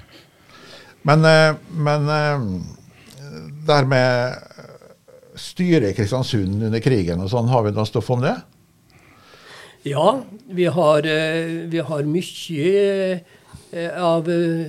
[1.07, 4.35] Men, eh, men det her med
[5.39, 8.35] styret i Kristiansund under krigen og sånn, har vi noe stoff om det?
[9.89, 10.09] Ja,
[10.53, 11.07] vi har,
[11.73, 13.21] vi har mye
[13.71, 14.67] Eh, av uh,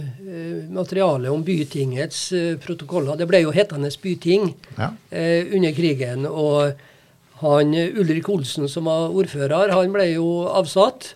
[0.70, 3.16] materialet om Bytingets protokoller.
[3.16, 4.90] Det ble jo hetende Byting ja.
[5.56, 6.26] under krigen.
[6.28, 6.74] Og
[7.40, 11.14] han Ulrik Olsen, som var ordfører, han ble jo avsatt.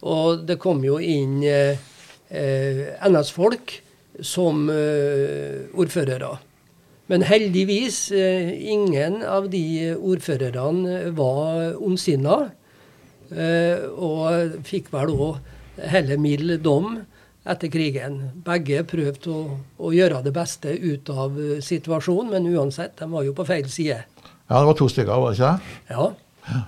[0.00, 1.44] Og det kom jo inn
[2.30, 3.72] NS-folk
[4.24, 4.68] som
[5.76, 6.38] ordførere.
[7.12, 12.46] Men heldigvis, ingen av de ordførerne var ondsinna.
[13.32, 15.38] Og fikk vel òg
[15.90, 16.98] heller mild dom
[17.46, 18.20] etter krigen.
[18.46, 19.42] Begge prøvde å,
[19.78, 23.68] å, gjøre det beste ut av eh, situasjonen, men uansett, de var jo på feil
[23.70, 24.00] side.
[24.46, 25.76] Ja, det var to stykker, var det ikke det?
[25.94, 26.08] Ja.
[26.54, 26.64] ja.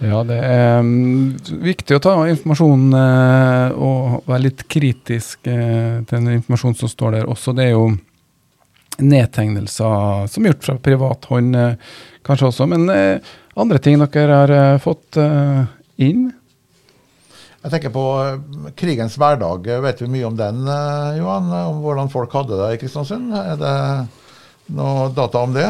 [0.00, 6.38] Ja, det er um, viktig å ta informasjon uh, og være litt kritisk til den
[6.38, 7.52] informasjonen som står der også.
[7.52, 7.90] Det er jo
[9.04, 11.58] nedtegnelser som er gjort fra privat hånd,
[12.24, 12.68] kanskje også.
[12.72, 12.88] Men
[13.54, 15.18] andre ting dere har fått
[16.00, 16.30] inn?
[17.60, 19.68] Jeg tenker på eh, krigens hverdag.
[19.84, 21.50] Vet vi mye om den, eh, Johan?
[21.52, 23.34] Om hvordan folk hadde det i Kristiansund?
[23.36, 23.74] Er det
[24.78, 25.68] noe data om det?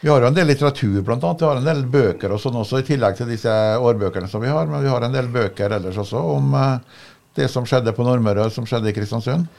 [0.00, 1.18] Vi har jo en del litteratur, bl.a.
[1.18, 4.52] Vi har en del bøker og sånn også, i tillegg til disse årbøkene som vi
[4.52, 4.70] har.
[4.70, 7.02] Men vi har en del bøker ellers også om eh,
[7.40, 9.50] det som skjedde på Nordmøre, som skjedde i Kristiansund.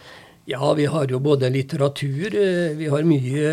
[0.47, 2.31] Ja, vi har jo både litteratur
[2.79, 3.49] Vi har mye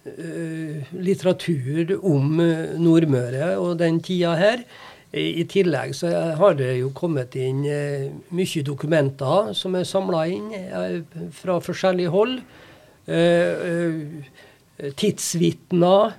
[0.00, 2.38] litteratur om
[2.80, 4.62] Nordmøre og den tida her.
[5.10, 10.52] I, tillegg så har det jo kommet inn eh, mye dokumenter som er samla inn
[10.54, 11.00] eh,
[11.34, 12.36] fra forskjellige hold.
[13.10, 16.14] Eh, eh, tidsvitner.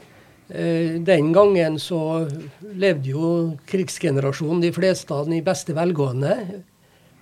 [0.50, 2.28] Eh, den gangen så
[2.76, 3.30] levde jo
[3.72, 6.36] krigsgenerasjonen, de fleste av den, i beste velgående.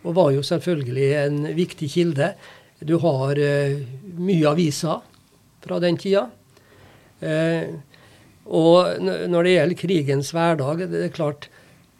[0.01, 2.33] Og var jo selvfølgelig en viktig kilde.
[2.81, 3.77] Du har eh,
[4.17, 5.05] mye aviser
[5.61, 6.31] fra den tida.
[7.19, 11.49] Og når det gjelder krigens hverdag, det er klart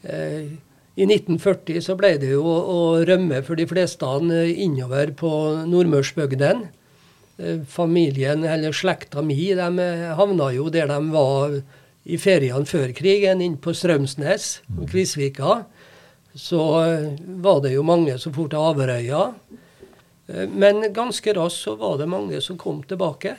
[0.01, 0.47] Eh,
[0.95, 4.07] I 1940 så ble det jo å rømme for de fleste
[4.49, 5.31] innover på
[5.67, 6.71] nordmørsbygdene.
[7.39, 11.59] Eh, familien, eller slekta mi, de eh, havna jo der de var
[12.09, 15.63] i feriene før krigen, inn på Strømsnes, Kvisvika.
[16.35, 16.61] Så
[17.41, 19.23] var det jo mange som for til Averøya.
[20.53, 23.33] Men ganske raskt så var det mange som kom tilbake.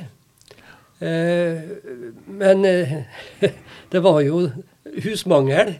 [1.00, 2.66] Men
[3.92, 4.42] det var jo
[5.00, 5.78] husmangel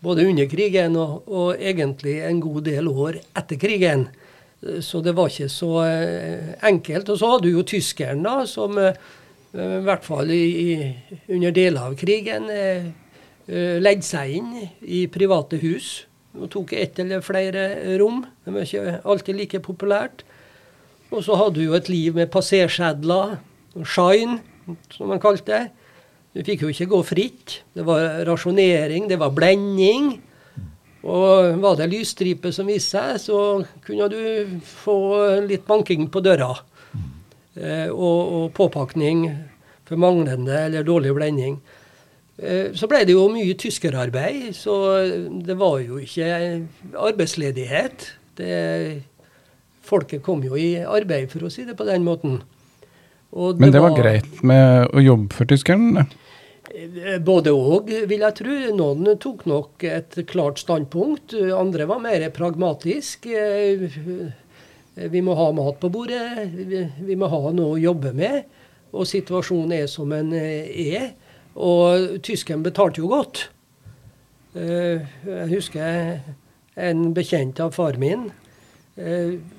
[0.00, 4.06] både under krigen og, og, egentlig en god del år etter krigen.
[4.80, 7.08] Så det var ikke så eh, enkelt.
[7.12, 8.96] Og så hadde du jo tyskeren, da, som eh,
[9.56, 10.88] i hvert fall i,
[11.28, 12.48] under deler av krigen
[13.50, 14.50] leide seg inn
[14.86, 16.04] i private hus
[16.38, 17.64] og tok ett eller flere
[17.98, 18.22] rom.
[18.44, 20.22] Det var ikke alltid like populært.
[21.10, 23.40] Og så hadde du jo et liv med passersedler,
[23.88, 24.40] shine,
[24.94, 25.62] som man kalte det.
[26.34, 27.60] Du fikk jo ikke gå fritt.
[27.74, 30.12] Det var rasjonering, det var blending.
[31.00, 33.38] Og var det lysstripe som viste seg, så
[33.86, 34.98] kunne du få
[35.46, 36.52] litt banking på døra.
[37.56, 39.24] Eh, og, og, påpakning
[39.88, 41.56] for manglende eller dårlig blending.
[42.38, 44.76] Eh, så ble det jo mye tyskerarbeid, så
[45.42, 46.28] det var jo ikke
[46.94, 48.06] arbeidsledighet.
[48.38, 48.54] Det,
[49.90, 52.38] folket kom jo i arbeid, for å si det på den måten.
[53.30, 56.08] Det Men det var, var, greit med å jobbe for tyskerne?
[56.70, 58.56] Eh, både òg, vil jeg tro.
[58.74, 61.36] Noen tok nok et klart standpunkt.
[61.54, 63.26] Andre var mer pragmatisk.
[63.30, 63.86] Eh,
[65.10, 66.50] vi må ha mat på bordet.
[67.06, 68.42] Vi må ha noe å jobbe med.
[68.90, 71.12] Og situasjonen er som den er.
[71.54, 73.46] Og tyskeren betalte jo godt.
[74.58, 76.20] Eh, jeg husker
[76.80, 78.30] en bekjent av far min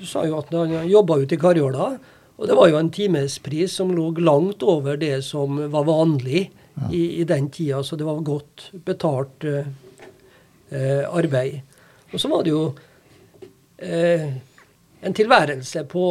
[0.06, 1.96] sa jo at han jobba ute i Karjola.
[2.42, 6.88] Og det var jo en timespris som lå langt over det som var vanlig ja.
[6.90, 7.84] i, i, den tida.
[7.86, 9.68] Så det var godt betalt eh,
[10.74, 11.60] eh, arbeid.
[12.10, 12.64] Og så var det jo
[13.78, 14.26] eh,
[15.06, 16.06] en tilværelse på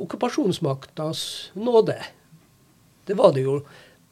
[0.00, 2.00] okkupasjonsmaktas nåde.
[3.04, 3.60] Det var det jo.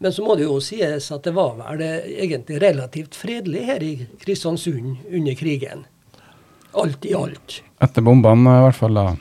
[0.04, 3.94] Men så må det jo sies at det var vel egentlig relativt fredelig her i
[4.20, 5.88] Kristiansund under krigen.
[6.76, 7.62] Alt i alt.
[7.80, 9.12] Etter bombene i hvert fall, da.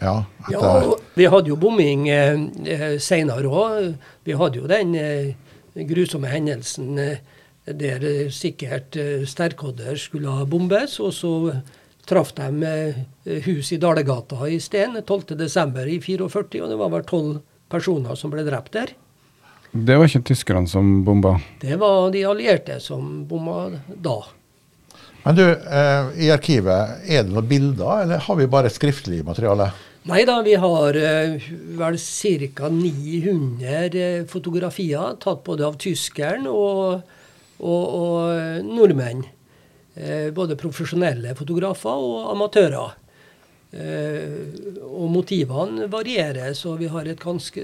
[0.00, 3.92] Ja, ja vi hadde jo bombing eh, eh seinere òg.
[4.24, 5.34] Vi hadde jo den eh,
[5.74, 7.20] grusomme hendelsen eh,
[7.64, 11.34] der eh, sikkert eh, Sterkodder skulle ha bombes, og så
[12.08, 15.86] traff de eh, hus i Dalegata i Sten 12.12.
[15.86, 17.38] i 44, og det var vel tolv
[17.70, 18.96] personer som ble drept der.
[19.70, 21.36] Det var ikke tyskerne som bomba?
[21.62, 24.18] Det var de allierte som bomba da.
[25.22, 29.68] Men du, eh, i arkivet, er det noen bilder, eller har vi bare skriftlig materiale?
[30.08, 32.68] Nei da, vi har uh, vel ca.
[32.72, 37.02] 900 uh, fotografier tatt både av tyskeren og,
[37.60, 39.26] og, og nordmenn.
[40.00, 42.96] Uh, både profesjonelle fotografer og amatører.
[43.70, 47.62] Eh, og motivene varierer, så vi har et ganske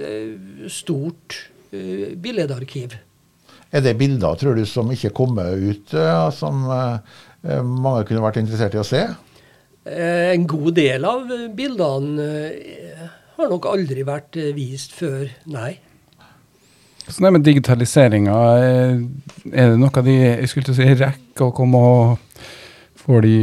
[0.70, 1.34] stort
[1.72, 2.94] billedarkiv.
[3.74, 5.90] Er det bilder, tror du, som ikke kommer ut,
[6.30, 9.02] som mange kunne vært interessert i å se?
[9.86, 13.02] Eh, en god del av bildene eh,
[13.36, 15.76] har nok aldri vært eh, vist før, nei.
[17.06, 22.40] Så det med digitaliseringa, er det noe de jeg skulle si, rekker å komme og
[22.98, 23.36] får de,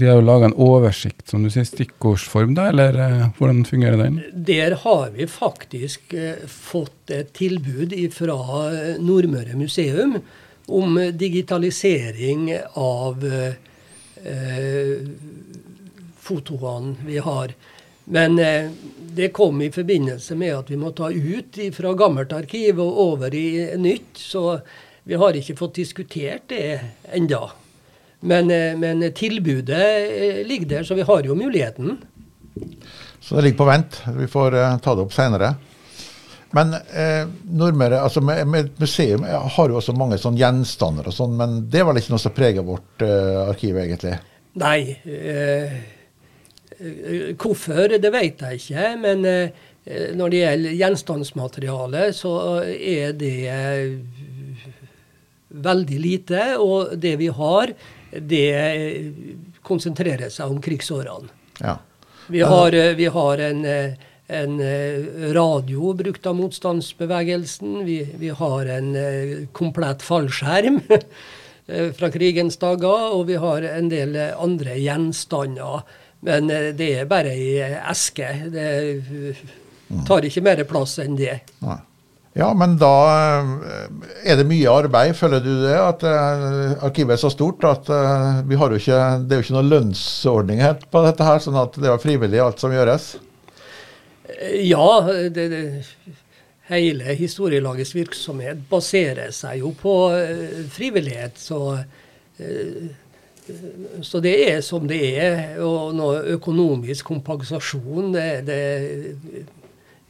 [0.00, 4.22] de har jo laga en oversikt, som du sier, stikkordsform, da, eller hvordan fungerer den?
[4.32, 6.16] Der har vi faktisk
[6.48, 8.38] fått et tilbud fra
[9.04, 10.16] Nordmøre museum
[10.72, 12.48] om digitalisering
[12.80, 13.28] av
[14.24, 15.04] eh,
[16.30, 17.54] fotoene vi har.
[18.10, 18.70] Men eh,
[19.14, 23.34] det kom i forbindelse med at vi må ta ut fra gammelt arkiv og over
[23.34, 24.18] i nytt.
[24.18, 24.44] Så
[25.06, 26.80] vi har ikke fått diskutert det
[27.14, 27.44] enda.
[28.20, 31.98] Men, eh, men tilbudet eh, ligger der, så vi har jo muligheten.
[33.20, 34.00] Så det ligger på vent.
[34.16, 35.54] Vi får eh, ta det opp seinere.
[36.50, 41.38] Men eh, Nordmøre, altså med, med, museum har jo også mange sånne gjenstander og sånn,
[41.38, 44.16] men det er vel ikke noe som preger vårt eh, arkiv, egentlig?
[44.58, 44.82] Nei.
[45.06, 45.99] Eh, Eh,
[47.36, 48.86] hvorfor, det vet jeg ikke.
[49.00, 49.66] Men eh,
[50.16, 53.36] når det gjelder gjenstandsmateriale, så er det
[55.48, 56.44] veldig lite.
[56.60, 57.72] Og det vi har,
[58.12, 58.50] det
[59.66, 61.32] konsentrerer seg om krigsårene.
[61.60, 61.78] Ja.
[62.30, 64.60] Vi har, vi har en, en,
[65.34, 67.80] radio brukt av motstandsbevegelsen.
[67.88, 68.92] Vi, vi har en
[69.56, 70.78] komplett fallskjerm
[71.98, 73.16] fra krigens dager.
[73.16, 75.82] Og vi har en del andre gjenstander.
[76.26, 77.60] Men det er bare ei
[77.90, 78.26] eske.
[78.52, 78.66] Det
[80.08, 81.38] tar ikke mer plass enn det.
[81.64, 81.78] Nei.
[82.38, 83.48] Ja, men da eh,
[84.30, 85.74] er det mye arbeid, føler du det?
[85.74, 86.04] At
[86.86, 87.90] arkivet er så stort at
[88.46, 90.62] vi har jo ikke, det er jo ikke noen lønnsordning
[90.92, 93.16] på dette her, sånn at det er frivillig alt som gjøres?
[94.62, 94.86] Ja,
[95.34, 95.64] det, det,
[96.70, 99.94] hele historielagets virksomhet baserer seg jo på
[100.70, 101.38] frivillighet.
[101.42, 101.80] Så,
[104.02, 105.40] så, det er som det er.
[105.64, 108.60] Og noe økonomisk kompensasjon, det, det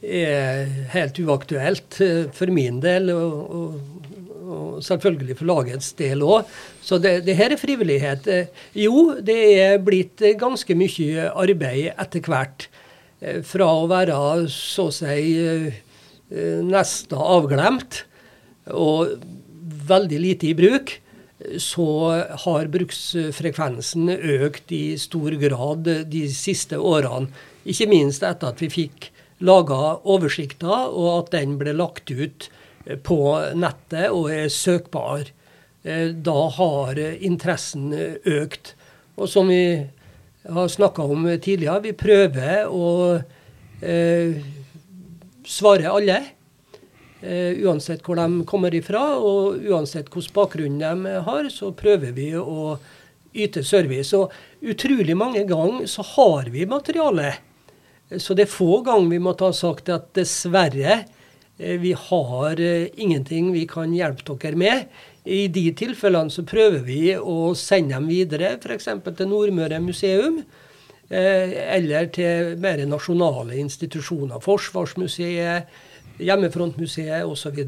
[0.01, 4.05] er helt uaktuelt eh, for min del, og, og,
[4.41, 6.49] og selvfølgelig for lagets del òg.
[6.81, 8.27] Så det, det, her er frivillighet.
[8.27, 12.67] Eh, jo, det er blitt ganske mye arbeid etter hvert.
[13.21, 14.17] Eh, fra å være
[14.51, 15.71] så å si
[16.31, 18.05] nesten avglemt
[18.71, 19.17] og
[19.89, 20.93] veldig lite i bruk,
[21.61, 21.87] så
[22.45, 27.31] har bruksfrekvensen økt i stor grad de siste årene.
[27.65, 29.11] Ikke minst etter at vi fikk
[29.41, 32.49] laga oversikter, og at den ble lagt ut
[33.05, 33.19] på
[33.57, 35.29] nettet og er søkbar.
[35.83, 37.91] Eh, da har interessen
[38.25, 38.75] økt.
[39.17, 39.81] Og som vi
[40.49, 42.87] har snakka om tidligere, vi prøver å
[43.81, 44.41] eh,
[45.45, 46.21] svare alle.
[47.21, 52.31] Uh, uansett hvor de kommer ifra, og uansett hvilken bakgrunn de har, så prøver vi
[52.39, 52.75] å
[53.31, 54.17] yte service.
[54.17, 54.33] Og
[54.65, 57.35] utrolig mange ganger så har vi materiale
[58.19, 61.03] så det er få ganger vi måtte ha sagt at dessverre,
[61.57, 64.89] eh, vi har eh, ingenting vi kan hjelpe dere med.
[65.23, 68.89] I de tilfellene så prøver vi å sende dem videre, f.eks.
[69.05, 70.41] til Nordmøre museum.
[71.11, 74.43] Eh, eller til mer nasjonale institusjoner.
[74.43, 75.71] Forsvarsmuseet,
[76.17, 77.63] Hjemmefrontmuseet osv.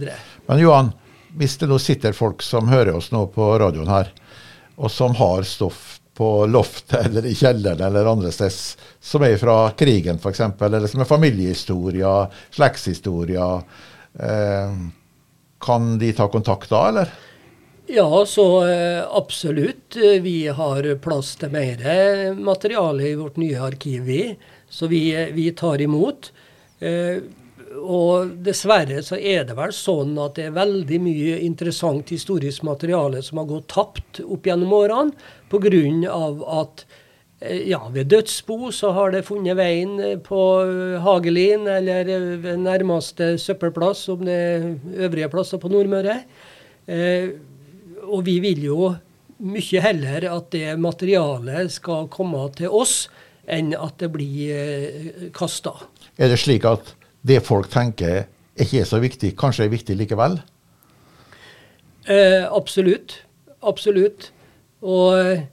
[0.46, 0.92] Men Johan,
[1.38, 4.12] hvis det nå sitter folk som hører oss nå på radioen her,
[4.76, 8.54] og som har stoff på loftet eller i kjelleren eller andre steder,
[9.02, 13.64] som er fra krigen f.eks., eller som er familiehistorier, slektshistorier.
[14.20, 14.82] Eh,
[15.64, 17.14] kan de ta kontakt da, eller?
[17.88, 19.96] Ja, så eh, absolutt.
[20.22, 21.82] Vi har plass til mer
[22.38, 24.24] materiale i vårt nye arkiv, vi.
[24.70, 26.32] Så vi, vi tar imot.
[27.74, 32.64] Eh, og dessverre så er det vel sånn at det er veldig mye interessant historisk
[32.64, 35.12] materiale som har gått tapt opp gjennom årene
[35.50, 36.12] pga.
[36.62, 36.86] at
[37.42, 40.42] eh, ja, ved dødsbo så har det funnet veien på
[41.04, 42.06] Hagelin eller
[42.38, 46.24] ved nærmeste søppelplass, som det er øvrige plasser på Nordmøre.
[46.88, 47.30] Eh,
[48.04, 48.94] og vi vil jo
[49.44, 53.08] mye heller at det materialet skal komme til oss,
[53.44, 55.76] enn at det blir eh, kasta.
[56.16, 56.94] Er det slik at
[57.24, 58.26] det folk tenker
[58.60, 60.38] ikke er så viktig, kanskje er viktig likevel?
[62.06, 63.22] Eh, absolutt.
[63.64, 64.30] Absolutt.
[64.84, 65.46] Og eh,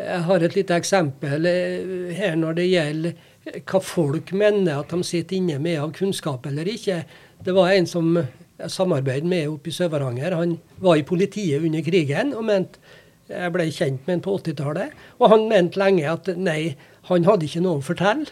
[0.00, 3.26] jeg har et lite eksempel eh, her når det gjelder
[3.68, 7.02] hva folk mener at de sitter inne med av kunnskap eller ikke.
[7.44, 10.36] Det var en som jeg samarbeidet med oppe i Sør-Varanger.
[10.36, 12.82] Han var i politiet under krigen og mente
[13.30, 14.94] jeg ble kjent med ham på 80-tallet.
[15.20, 16.74] Og han mente lenge at nei,
[17.06, 18.26] han hadde ikke noe å fortelle.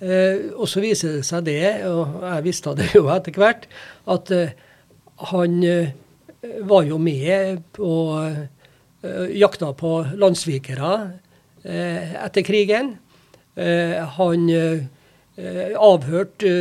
[0.00, 3.66] Eh, og så viser det seg det, og jeg visste det jo etter hvert,
[4.08, 4.54] at eh,
[5.30, 5.92] han eh,
[6.64, 7.90] var jo med på
[9.36, 9.90] jakta på
[10.20, 10.90] landssvikere
[11.64, 12.90] etter krigen.
[14.16, 14.42] Han
[15.80, 16.52] avhørte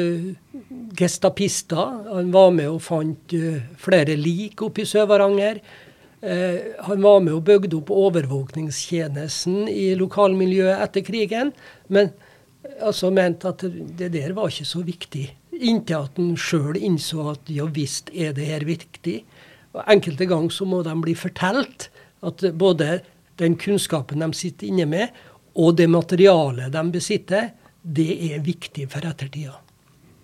[0.99, 1.99] gestapister.
[2.11, 3.35] Han var med og fant
[3.79, 5.59] flere lik oppe i Sør-Varanger.
[6.87, 11.53] han var med og bygde opp overvåkningstjenesten i lokalmiljøet etter krigen.
[11.87, 12.11] men
[12.79, 13.63] altså mente at
[13.97, 15.27] det der var ikke så viktig.
[15.59, 19.21] Inntil at en sjøl innså at ja visst er det her viktig.
[19.75, 21.89] Og Enkelte ganger så må de bli fortalt
[22.25, 22.99] at både
[23.39, 25.15] den kunnskapen de sitter inne med,
[25.55, 27.51] og det materialet de besitter,
[27.81, 29.55] det er viktig for ettertida.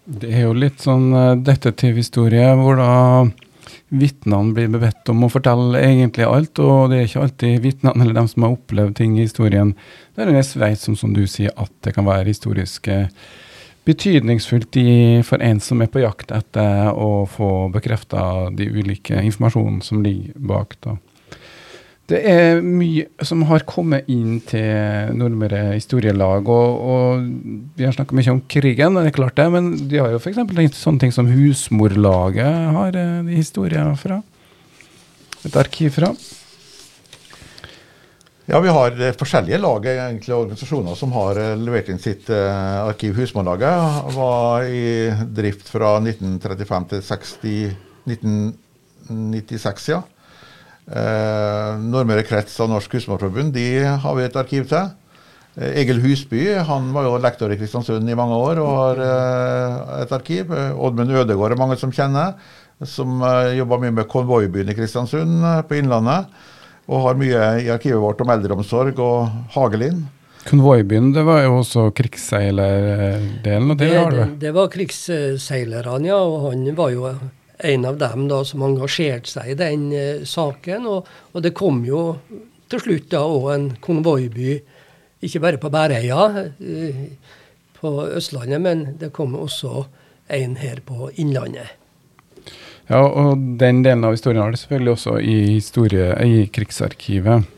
[0.05, 2.89] Det er jo litt sånn uh, detektivhistorie hvor da
[3.93, 8.17] vitnene blir bedt om å fortelle egentlig alt, og det er ikke alltid vitnene eller
[8.17, 9.75] dem som har opplevd ting i historien,
[10.17, 13.11] der en vet, som, som du sier, at det kan være historisk eh,
[13.85, 14.89] betydningsfullt i,
[15.25, 20.33] for en som er på jakt etter å få bekrefta de ulike informasjonen som ligger
[20.53, 20.77] bak.
[20.81, 20.97] da.
[22.05, 27.23] Det er mye som har kommet inn til Nordmøre historielag, og, og
[27.73, 30.21] vi har snakka mye om krigen, og det er klart det, men de har jo
[30.21, 30.37] f.eks.
[30.77, 34.21] sånne ting som Husmorlaget har eh, de historier fra.
[35.45, 36.13] Et arkiv fra?
[38.45, 42.81] Ja, Vi har eh, forskjellige lag, egentlig organisasjoner som har eh, levert inn sitt eh,
[42.85, 43.17] arkiv.
[43.17, 47.73] Husmorlaget var i drift fra 1935 til 60,
[48.13, 49.89] 1996.
[49.89, 50.03] ja.
[50.85, 54.91] Uh, Nordmøre krets og Norsk Husmorforbund de har vi et arkiv til.
[55.57, 59.01] Uh, Egil Husby han var jo lektor i Kristiansund i mange år og har
[60.03, 60.53] et arkiv.
[60.53, 62.35] Oddmund Ødegård er mange som kjenner,
[62.83, 66.27] som eh, jobba mye med konvoibyen i Kristiansund på Innlandet
[66.91, 70.03] og har mye i arkivet vårt om eldreomsorg og Hagelin.
[70.45, 73.71] Konvoibyen, det var jo også krigsseilerdelen?
[73.79, 76.19] Det, det, det var krigsseilerne, ja.
[76.21, 77.07] Og han var jo
[77.57, 80.87] en av dem da som engasjerte seg i den eh, saken.
[80.91, 82.17] Og, og, det kom jo
[82.71, 84.59] til slutt da òg en konvoiby,
[85.25, 87.07] ikke bare på Bæreia eh,
[87.79, 89.85] på Østlandet, men det kom også
[90.35, 91.75] en her på Innlandet.
[92.85, 97.51] Ja, og den delen av historien har det selvfølgelig også i, historie, i krigsarkivet.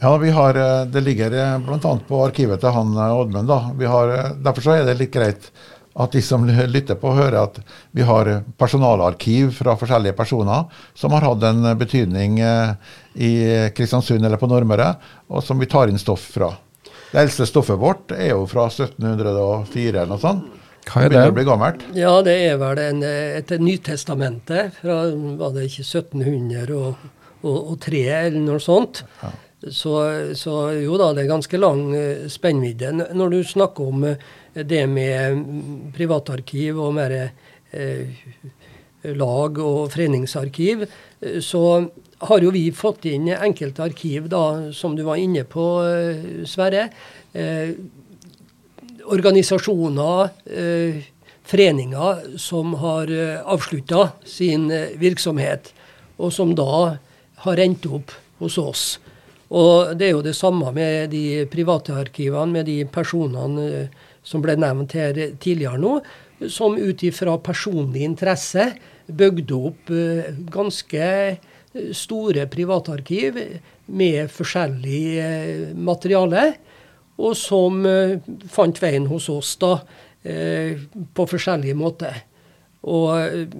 [0.00, 1.98] Ja, har, eh, Det ligger eh, bl.a.
[2.08, 5.50] på arkivet til han eh, Har, Derfor så er det litt greit
[5.94, 7.58] at de som lytter på, hører at
[7.96, 8.30] vi har
[8.60, 10.64] personalarkiv fra forskjellige personer
[10.94, 13.30] som har hatt en betydning i
[13.74, 14.92] Kristiansund eller på Nordmøre,
[15.34, 16.52] og som vi tar inn stoff fra.
[17.10, 20.44] Det eldste stoffet vårt er jo fra 1704 eller noe sånt.
[20.90, 21.20] Hva er det?
[21.26, 21.80] det bli gammelt.
[21.96, 24.96] Ja, det er vel en, et Nytestamente fra
[25.38, 28.94] var det ikke 1703 eller noe sånt.
[29.20, 29.30] Ja.
[29.60, 29.92] Så,
[30.40, 33.12] så, jo da, det er ganske lang eh, spennvidde.
[33.12, 34.16] Når du snakker om eh,
[34.54, 38.20] det med privatarkiv og mer eh,
[39.14, 40.84] lag- og foreningsarkiv,
[41.20, 41.64] eh, så
[42.20, 45.64] har jo vi fått inn enkelte arkiv, da, som du var inne på,
[46.44, 46.90] Sverre.
[47.32, 47.72] Eh,
[49.10, 51.02] organisasjoner, eh,
[51.44, 55.72] foreninger som har eh, avslutta sin eh, virksomhet,
[56.16, 56.98] og som da
[57.44, 58.84] har endt opp hos oss.
[59.50, 63.88] Og Det er jo det samme med de private arkivene, med de personene
[64.22, 65.98] som ble nevnt her tidligere nå,
[66.48, 68.70] som ut ifra personlig interesse
[69.06, 69.90] bygde opp
[70.54, 71.06] ganske
[71.96, 73.36] store privatarkiv
[73.92, 76.44] med forskjellig materiale
[77.20, 78.18] og som eh,
[78.50, 79.76] fant veien hos oss da
[80.22, 80.80] eh,
[81.14, 82.22] på forskjellige måter.
[82.88, 83.56] Og eh,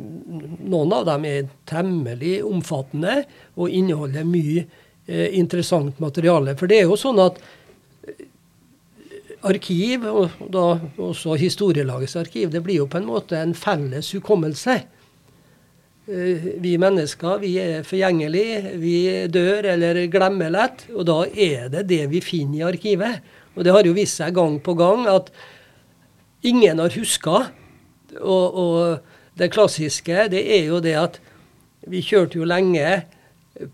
[0.65, 3.21] noen av dem er temmelig omfattende
[3.57, 4.69] og inneholder mye
[5.11, 6.53] interessant materiale.
[6.55, 7.41] For det er jo sånn at
[9.47, 10.65] arkiv, og da
[11.01, 14.81] også historielagets arkiv, det blir jo på en måte en felles hukommelse.
[16.11, 18.97] Vi mennesker vi er forgjengelige, vi
[19.31, 20.89] dør eller glemmer lett.
[20.95, 23.21] Og da er det det vi finner i arkivet.
[23.55, 25.31] Og det har jo vist seg gang på gang at
[26.43, 27.47] ingen har huska.
[28.21, 29.07] Og, og,
[29.39, 31.15] det klassiske det er jo det at
[31.89, 33.05] vi kjørte jo lenge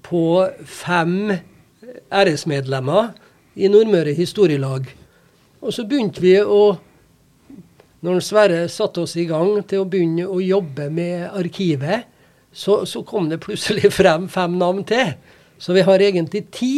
[0.07, 1.33] på fem
[2.13, 3.09] æresmedlemmer
[3.57, 4.87] i Nordmøre Historielag.
[5.67, 6.77] Og så begynte vi å
[8.07, 12.05] Når Sverre satte oss i gang til å begynne å jobbe med arkivet,
[12.53, 15.17] så, så kom det plutselig frem fem navn til.
[15.59, 16.75] Så vi har egentlig ti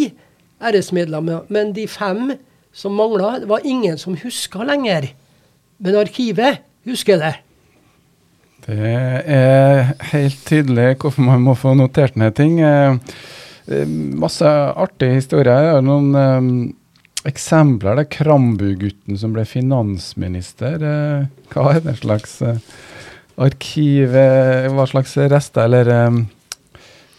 [0.63, 1.45] æresmedlemmer.
[1.53, 2.33] Men de fem
[2.79, 3.39] som mangla.
[3.41, 5.09] Det var ingen som huska lenger.
[5.79, 7.35] Men arkivet husker det.
[8.69, 8.95] Det
[9.35, 12.61] er helt tydelig hvorfor man må få notert ned ting.
[12.61, 12.99] Eh,
[13.69, 15.81] eh, masse artige historier.
[15.83, 16.51] Noen um,
[17.27, 17.99] eksempler.
[17.99, 20.83] Det er Krambu-gutten som ble finansminister.
[21.53, 22.39] Hva er det slags
[23.39, 24.15] arkiv
[24.75, 25.91] Hva slags rester eller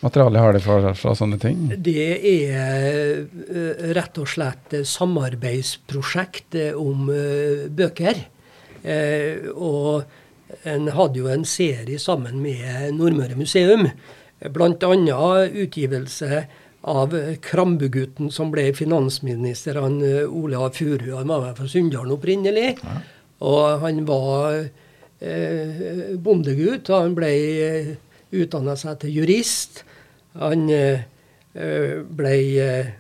[0.04, 1.68] materiale har de fra, fra sånne ting?
[1.76, 7.12] Det er rett og slett samarbeidsprosjekt eh, om
[7.76, 8.24] bøker.
[9.56, 10.06] Og
[10.64, 13.90] en hadde jo en serie sammen med Nordmøre museum.
[14.40, 14.72] Bl.a.
[15.52, 16.46] utgivelse
[16.82, 19.82] av Krambugutten, som ble finansminister.
[19.84, 22.78] Han Ola Furu han var fra Sunndalen opprinnelig.
[22.84, 23.00] Ja.
[23.40, 24.70] Og han var
[26.24, 26.90] bondegutt.
[26.90, 27.34] og Han ble
[28.36, 29.84] utdanna seg til jurist.
[30.38, 31.06] Han eh,
[31.58, 32.92] eh, ble eh,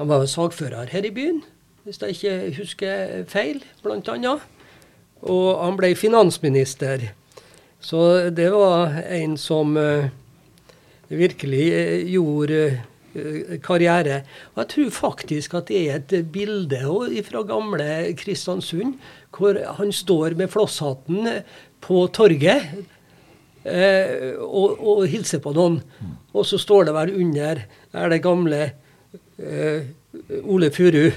[0.00, 1.42] Han var sagfører her i byen,
[1.84, 4.40] hvis jeg ikke husker feil, blant annet.
[5.20, 7.10] Og han ble finansminister.
[7.84, 9.76] Så det var en som
[11.10, 11.66] virkelig
[12.14, 12.62] gjorde
[13.64, 14.22] karriere.
[14.54, 16.80] Og jeg tror faktisk at det er et bilde
[17.26, 17.88] fra gamle
[18.18, 18.96] Kristiansund,
[19.36, 21.28] hvor han står med flosshatten
[21.80, 22.70] på torget
[23.64, 25.80] eh, og, og hilser på noen.
[26.34, 28.62] Og så står det vel under er det gamle
[29.40, 29.90] eh,
[30.44, 31.10] Ole Furu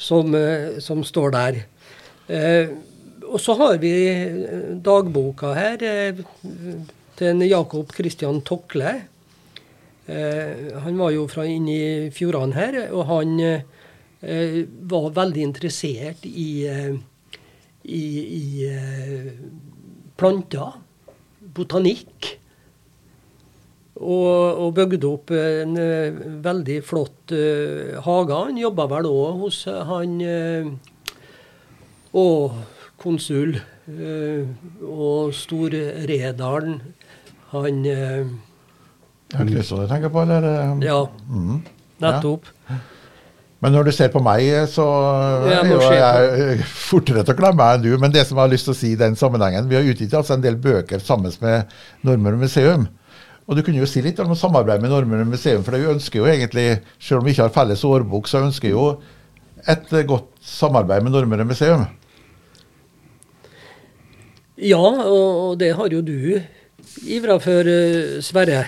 [0.00, 1.62] som, eh, som står der.
[2.30, 2.72] Eh,
[3.30, 3.92] og så har vi
[4.82, 6.20] dagboka her eh,
[7.18, 8.94] til Jakob Christian Tokle.
[10.10, 16.26] Eh, han var jo fra inn i fjordene her, og han eh, var veldig interessert
[16.26, 16.96] i, eh,
[17.86, 18.04] i,
[18.40, 18.44] i
[20.18, 20.80] planter,
[21.54, 22.36] botanikk.
[24.00, 28.38] Og, og bygde opp en uh, veldig flott uh, hage.
[28.46, 30.14] Han jobba vel òg hos uh, han
[32.16, 32.54] og
[33.02, 33.58] konsul
[34.80, 36.80] og Stor-Redalen.
[37.52, 38.49] Han Er
[39.30, 40.46] Kristian du tenker på, eller?
[40.82, 41.60] Ja, mm.
[42.02, 42.48] nettopp.
[43.60, 44.86] Men når du ser på meg, så
[45.44, 47.90] er jo jeg jeg fortere til å glemme enn du.
[48.00, 50.16] Men det som jeg har lyst til å si i den sammenhengen Vi har utgitt
[50.16, 51.74] altså en del bøker sammen med
[52.08, 52.88] Nordmøre museum.
[53.44, 56.28] Og du kunne jo si litt om samarbeid med Nordmøre museum, for vi ønsker jo
[56.30, 58.86] egentlig, selv om vi ikke har felles årbok, så ønsker vi jo
[59.68, 61.84] et godt samarbeid med Nordmøre museum.
[64.60, 66.38] Ja, og, og det har jo du
[67.04, 68.64] ivra for, eh, Sverre.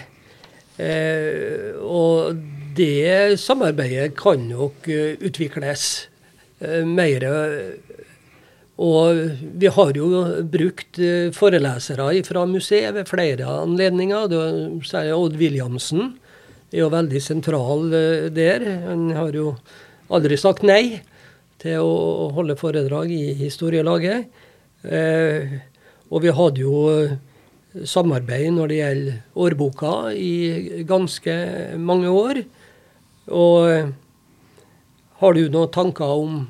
[0.83, 2.39] Eh, og
[2.76, 6.09] det samarbeidet kan nok eh, utvikles
[6.61, 7.26] eh, mer.
[8.83, 9.20] Og
[9.61, 10.09] vi har jo
[10.51, 10.99] brukt
[11.37, 14.33] forelesere fra museet ved flere anledninger.
[14.89, 16.16] Særlig Odd Williamsen
[16.72, 17.85] er jo veldig sentral
[18.35, 18.64] der.
[18.89, 19.53] Han har jo
[20.11, 21.03] aldri sagt nei
[21.62, 24.33] til å holde foredrag i historielaget.
[26.11, 26.80] Og vi hadde jo
[27.89, 31.35] samarbeid når det gjelder årboka i ganske
[31.81, 32.43] mange år.
[33.33, 33.93] Og
[35.23, 36.41] har du noen tanker om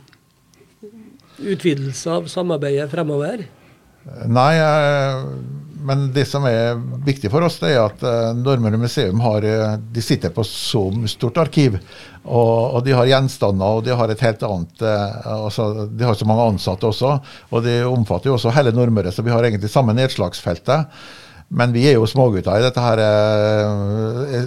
[1.42, 3.44] utvidelse av samarbeidet fremover?
[4.26, 5.26] Nei, eh,
[5.82, 9.74] men det som er viktig for oss, det er at eh, Nordmøre museum har, eh,
[9.94, 11.78] de sitter på så stort arkiv.
[12.22, 16.18] Og, og de har gjenstander, og de har et helt annet eh, altså, De har
[16.18, 17.16] så mange ansatte også.
[17.50, 20.92] Og de omfatter jo også hele Nordmøre, så vi har egentlig samme nedslagsfeltet.
[21.52, 23.00] Men vi er jo smågutter i dette her,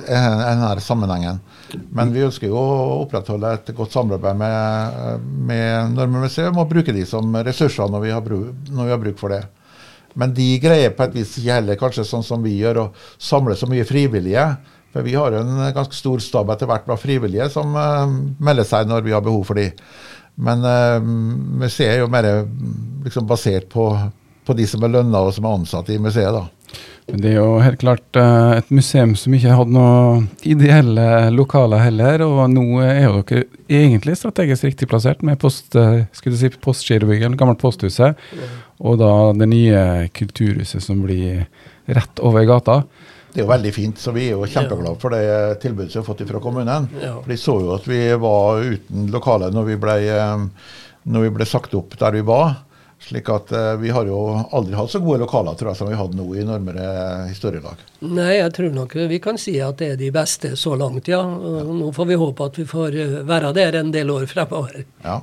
[0.07, 1.37] denne sammenhengen.
[1.93, 5.19] Men vi ønsker jo å opprettholde et godt samarbeid med,
[5.51, 9.03] med Nordmøre museum og bruke de som ressurser når vi har bruk, når vi har
[9.03, 9.43] bruk for det.
[10.19, 13.57] Men de greier på et vis ikke heller kanskje sånn som vi gjør, å samle
[13.59, 14.47] så mye frivillige.
[14.95, 18.07] For vi har jo en ganske stor stab etter hvert med frivillige som uh,
[18.39, 19.69] melder seg når vi har behov for de.
[20.39, 22.29] Men uh, museet er jo mer
[23.03, 23.89] liksom, basert på,
[24.47, 26.31] på de som er lønna og som er ansatt i museet.
[26.31, 26.47] da.
[27.11, 31.83] Men Det er jo helt klart uh, et museum som ikke hadde noe ideelle lokaler
[31.85, 37.37] heller, og nå er jo dere egentlig strategisk riktig plassert med post, uh, si, Postgirobygget,
[37.37, 38.17] gammelt posthuset,
[38.77, 39.81] og da det nye
[40.15, 41.45] kulturhuset som blir
[41.85, 42.81] rett over gata.
[43.35, 46.07] Det er jo veldig fint, så vi er jo kjempeglade for det tilbudet vi har
[46.07, 46.87] fått fra kommunen.
[47.01, 47.17] Ja.
[47.19, 50.69] For De så jo at vi var uten lokale når vi ble, eh,
[51.03, 52.61] når vi ble sagt opp der vi var.
[53.05, 54.21] Slik at eh, vi har jo
[54.55, 56.87] aldri hatt så gode lokaler tror jeg, som vi hadde nå i Nordmøre
[57.27, 57.83] historielag.
[58.07, 61.19] Nei, jeg tror nok vi kan si at det er de beste så langt, ja.
[61.19, 61.63] ja.
[61.75, 64.85] nå får vi håpe at vi får eh, være der en del år fremover.
[65.03, 65.19] Ja.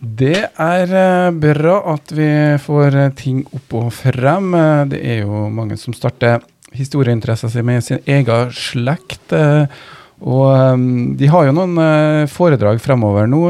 [0.00, 2.28] Det er eh, bra at vi
[2.62, 4.52] får eh, ting opp og frem.
[4.54, 9.34] Eh, Det er jo mange som starter historieinteressen sin med sin egen slekt.
[10.22, 10.82] Og
[11.18, 13.40] de har jo noen foredrag fremover nå.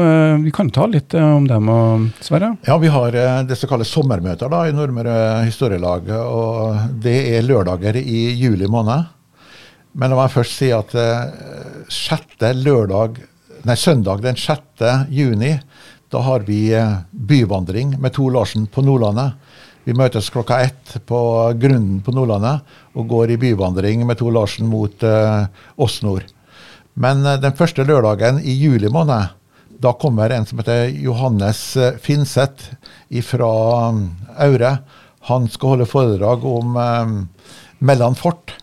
[0.43, 1.69] Vi kan ta litt om dem,
[2.19, 2.49] Sverre?
[2.67, 3.15] Ja, vi har
[3.47, 6.09] det som kalles sommermøter da, i Nordmøre historielag.
[6.17, 9.05] og Det er lørdager i juli måned.
[9.93, 10.91] Men la meg først si at
[11.93, 13.21] sjette lørdag,
[13.69, 14.83] nei, søndag den 6.
[15.13, 15.53] juni,
[16.13, 19.33] da har vi eh, byvandring med Tor Larsen på Nordlandet.
[19.83, 21.19] Vi møtes klokka ett på
[21.59, 22.61] Grunnen på Nordlandet
[22.93, 25.03] og går i byvandring med Tor Larsen mot
[25.75, 26.29] Åsnord.
[26.93, 29.33] Men eh, den første lørdagen i juli måned,
[29.83, 31.63] da kommer en som heter Johannes
[31.99, 32.75] Finseth
[33.25, 33.49] fra
[34.45, 34.77] Aure.
[35.27, 37.49] Han skal holde foredrag om uh,
[37.83, 38.53] Mellan fort.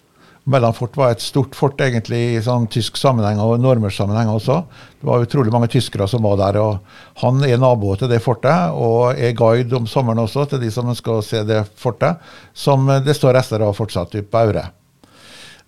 [0.44, 4.62] Mellan fort var et stort fort egentlig i sånn tysk sammenheng og nordmørsk sammenheng også.
[5.00, 6.58] Det var utrolig mange tyskere som var der.
[6.60, 6.78] og
[7.20, 10.88] Han er nabo til det fortet og er guide om sommeren også til de som
[10.88, 12.16] ønsker å se det fortet,
[12.54, 14.70] som det står rester av fortsatt på Aure.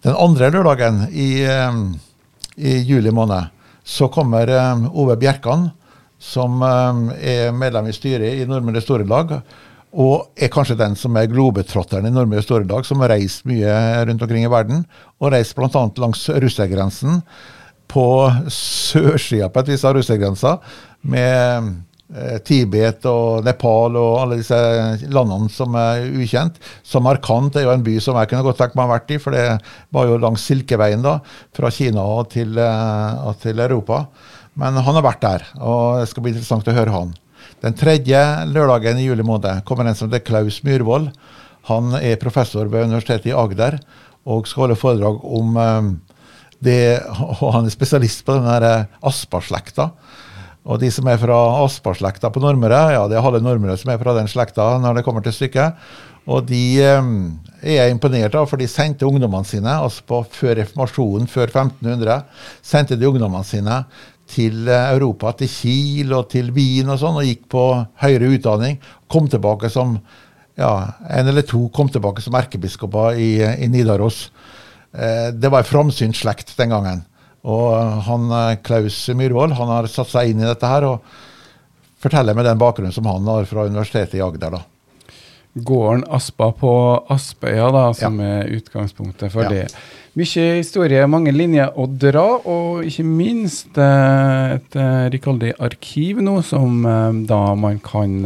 [0.03, 1.77] Den andre lørdagen i, eh,
[2.57, 3.53] i juli måned
[3.85, 5.69] så kommer eh, Ove Bjerkan,
[6.19, 9.37] som eh, er medlem i styret i Nordmøre Storelag,
[9.93, 13.73] og er kanskje den som er globetrotteren i Nordmøre Storelag, som har reist mye
[14.09, 14.87] rundt omkring i verden,
[15.21, 15.69] og reist bl.a.
[16.01, 17.21] langs russergrensen
[17.93, 18.07] på
[18.49, 20.55] sørsida på et vis av russergrensa,
[21.05, 21.69] med
[22.15, 24.57] eh, Tibet og Nepal og alle disse
[25.13, 26.57] landene som er ukjent.
[26.89, 29.21] Samarkand er jo en by som jeg kunne godt tenkt meg å ha vært i,
[29.21, 29.45] for det
[29.93, 31.19] var jo langs Silkeveien da,
[31.53, 34.07] fra Kina og til, eh, og til Europa.
[34.57, 37.13] Men han har vært der, og det skal bli interessant å høre han.
[37.63, 41.11] Den tredje lørdagen i juli måned kommer en som heter Klaus Myhrvold.
[41.71, 43.79] Han er professor ved Universitetet i Agder
[44.27, 45.93] og skal holde foredrag om eh,
[46.63, 47.03] Det,
[47.43, 49.89] og han er spesialist på den der Aspa-slekta.
[50.63, 53.99] Og de som er fra Aspar-slekta på Nordmøre, ja, det er halve Nordmøre som er
[53.99, 55.81] fra den slekta når det kommer til stykket.
[56.31, 57.09] Og de eh,
[57.67, 62.21] er jeg imponert av, for de sendte ungdommene sine, altså på, før reformasjonen, før 1500,
[62.63, 63.81] sendte de ungdommene sine
[64.33, 67.65] til eh, Europa, til Kiel og til Wien og sånn, og gikk på
[68.03, 68.81] høyere utdanning.
[69.13, 69.99] Kom tilbake som
[70.59, 70.73] ja,
[71.09, 74.27] en eller to kom tilbake som erkebiskoper i, i Nidaros.
[74.93, 77.05] Eh, det var ei framsynt slekt den gangen.
[77.43, 77.73] Og
[78.09, 81.15] han, eh, Klaus Myhrvold han har satt seg inn i dette her og
[82.03, 84.59] forteller med den bakgrunnen som han har fra Universitetet i Agder.
[84.59, 84.63] da.
[85.55, 86.71] Gården Aspa på
[87.13, 88.39] Aspøya, da, som ja.
[88.39, 89.51] er utgangspunktet for ja.
[89.53, 89.83] det.
[90.13, 96.35] Mye historie, mange linjer å dra, og ikke minst eh, et eh, rikholdig arkiv nå,
[96.45, 98.19] som eh, da man kan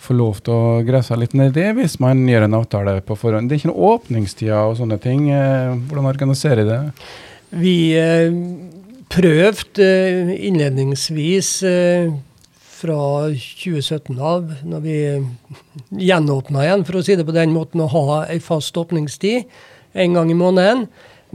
[0.00, 2.96] få lov til å greie seg litt ned i det hvis man gjør en avtale
[3.04, 3.48] på forhånd.
[3.48, 5.28] Det er ikke noen åpningstider og sånne ting.
[5.28, 6.80] Hvordan organiserer det?
[7.60, 7.76] Vi
[9.12, 9.90] prøvde
[10.38, 11.52] innledningsvis
[12.80, 14.96] fra 2017 av, når vi
[16.08, 19.48] gjenåpna igjen, for å si det på den måten, å ha ei fast åpningstid
[20.00, 20.86] en gang i måneden.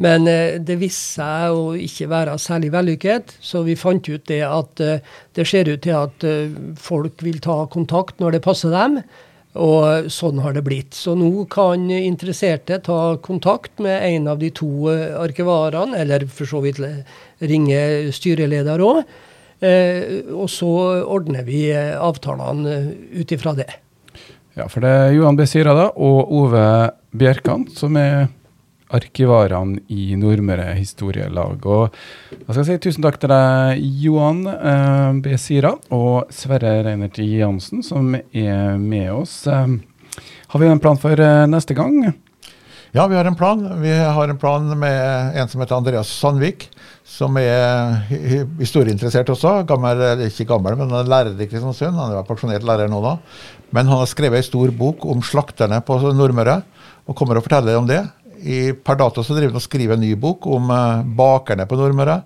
[0.02, 4.42] Men eh, det viste seg å ikke være særlig vellykket, så vi fant ut det
[4.48, 8.76] at eh, det ser ut til at eh, folk vil ta kontakt når det passer
[8.76, 9.00] dem.
[9.56, 10.92] Og sånn har det blitt.
[10.98, 14.90] Så nå kan interesserte ta kontakt med en av de to
[15.22, 16.82] arkivarene, eller for så vidt
[17.40, 17.80] ringe
[18.12, 19.00] styreleder òg.
[19.64, 20.72] Eh, og så
[21.06, 22.80] ordner vi avtalene
[23.16, 23.70] ut ifra det.
[24.56, 25.44] Ja, for det er Johan B.
[25.50, 26.66] Sira da, og Ove
[27.16, 28.28] Bjerkant som er
[28.96, 31.66] arkivarene i Nordmøre Historielag.
[31.66, 31.96] Og
[32.38, 35.36] jeg skal si tusen takk til deg, Johan eh, B.
[35.42, 39.42] Sira og Sverre Reinert Jansen, som er med oss.
[39.50, 39.76] Eh,
[40.54, 42.14] har vi en plan for eh, neste gang?
[42.96, 43.82] Ja, vi har en plan.
[43.82, 46.70] Vi har en plan med en som heter Andreas Sandvik,
[47.04, 47.98] som er
[48.62, 49.52] historieinteressert også.
[49.68, 52.00] Gammel, ikke gammel, men han er lærer i Kristiansund.
[52.00, 53.18] Han er pensjonert lærer nå, da.
[53.76, 56.62] Men han har skrevet ei stor bok om slakterne på Nordmøre,
[57.04, 58.00] og kommer og forteller om det
[58.40, 61.76] i, per dato så driver han og skriver en ny bok om uh, bakerne på
[61.76, 62.22] Nordmøre.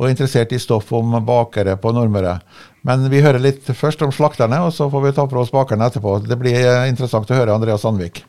[0.00, 2.40] Og er interessert i stoff om bakere på Nordmøre.
[2.82, 5.86] Men vi hører litt først om slakterne, og så får vi ta for oss bakerne
[5.86, 6.24] etterpå.
[6.26, 8.26] Det blir uh, interessant å høre Andreas Sandvik.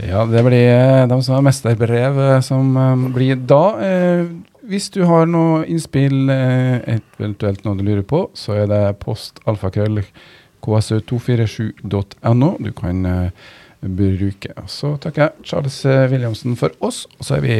[0.00, 2.72] Ja, det blir uh, de som har mesterbrev som
[3.14, 3.64] blir da.
[4.62, 10.02] Hvis du har noe innspill, eventuelt noe du lurer på, så er det postalfakrøll
[10.62, 12.50] ksu247.no.
[12.62, 13.30] Du kan
[13.82, 14.54] bruke.
[14.70, 15.82] Så takker jeg Charles
[16.14, 17.58] Williamsen for oss, og så er vi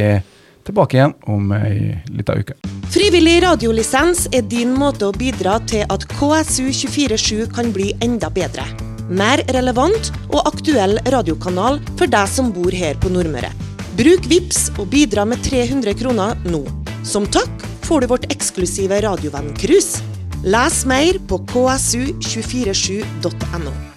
[0.67, 2.57] tilbake igjen om ei lita uke.
[2.93, 8.92] Frivillig radiolisens er din måte å bidra til at KSU247 kan bli enda bedre.
[9.13, 13.51] Mer relevant og aktuell radiokanal for deg som bor her på Nordmøre.
[13.99, 16.63] Bruk VIPS og bidra med 300 kroner nå.
[17.05, 17.53] Som takk
[17.85, 20.01] får du vårt eksklusive radiovenn-cruise.
[20.49, 23.92] Les mer på ksu247.no.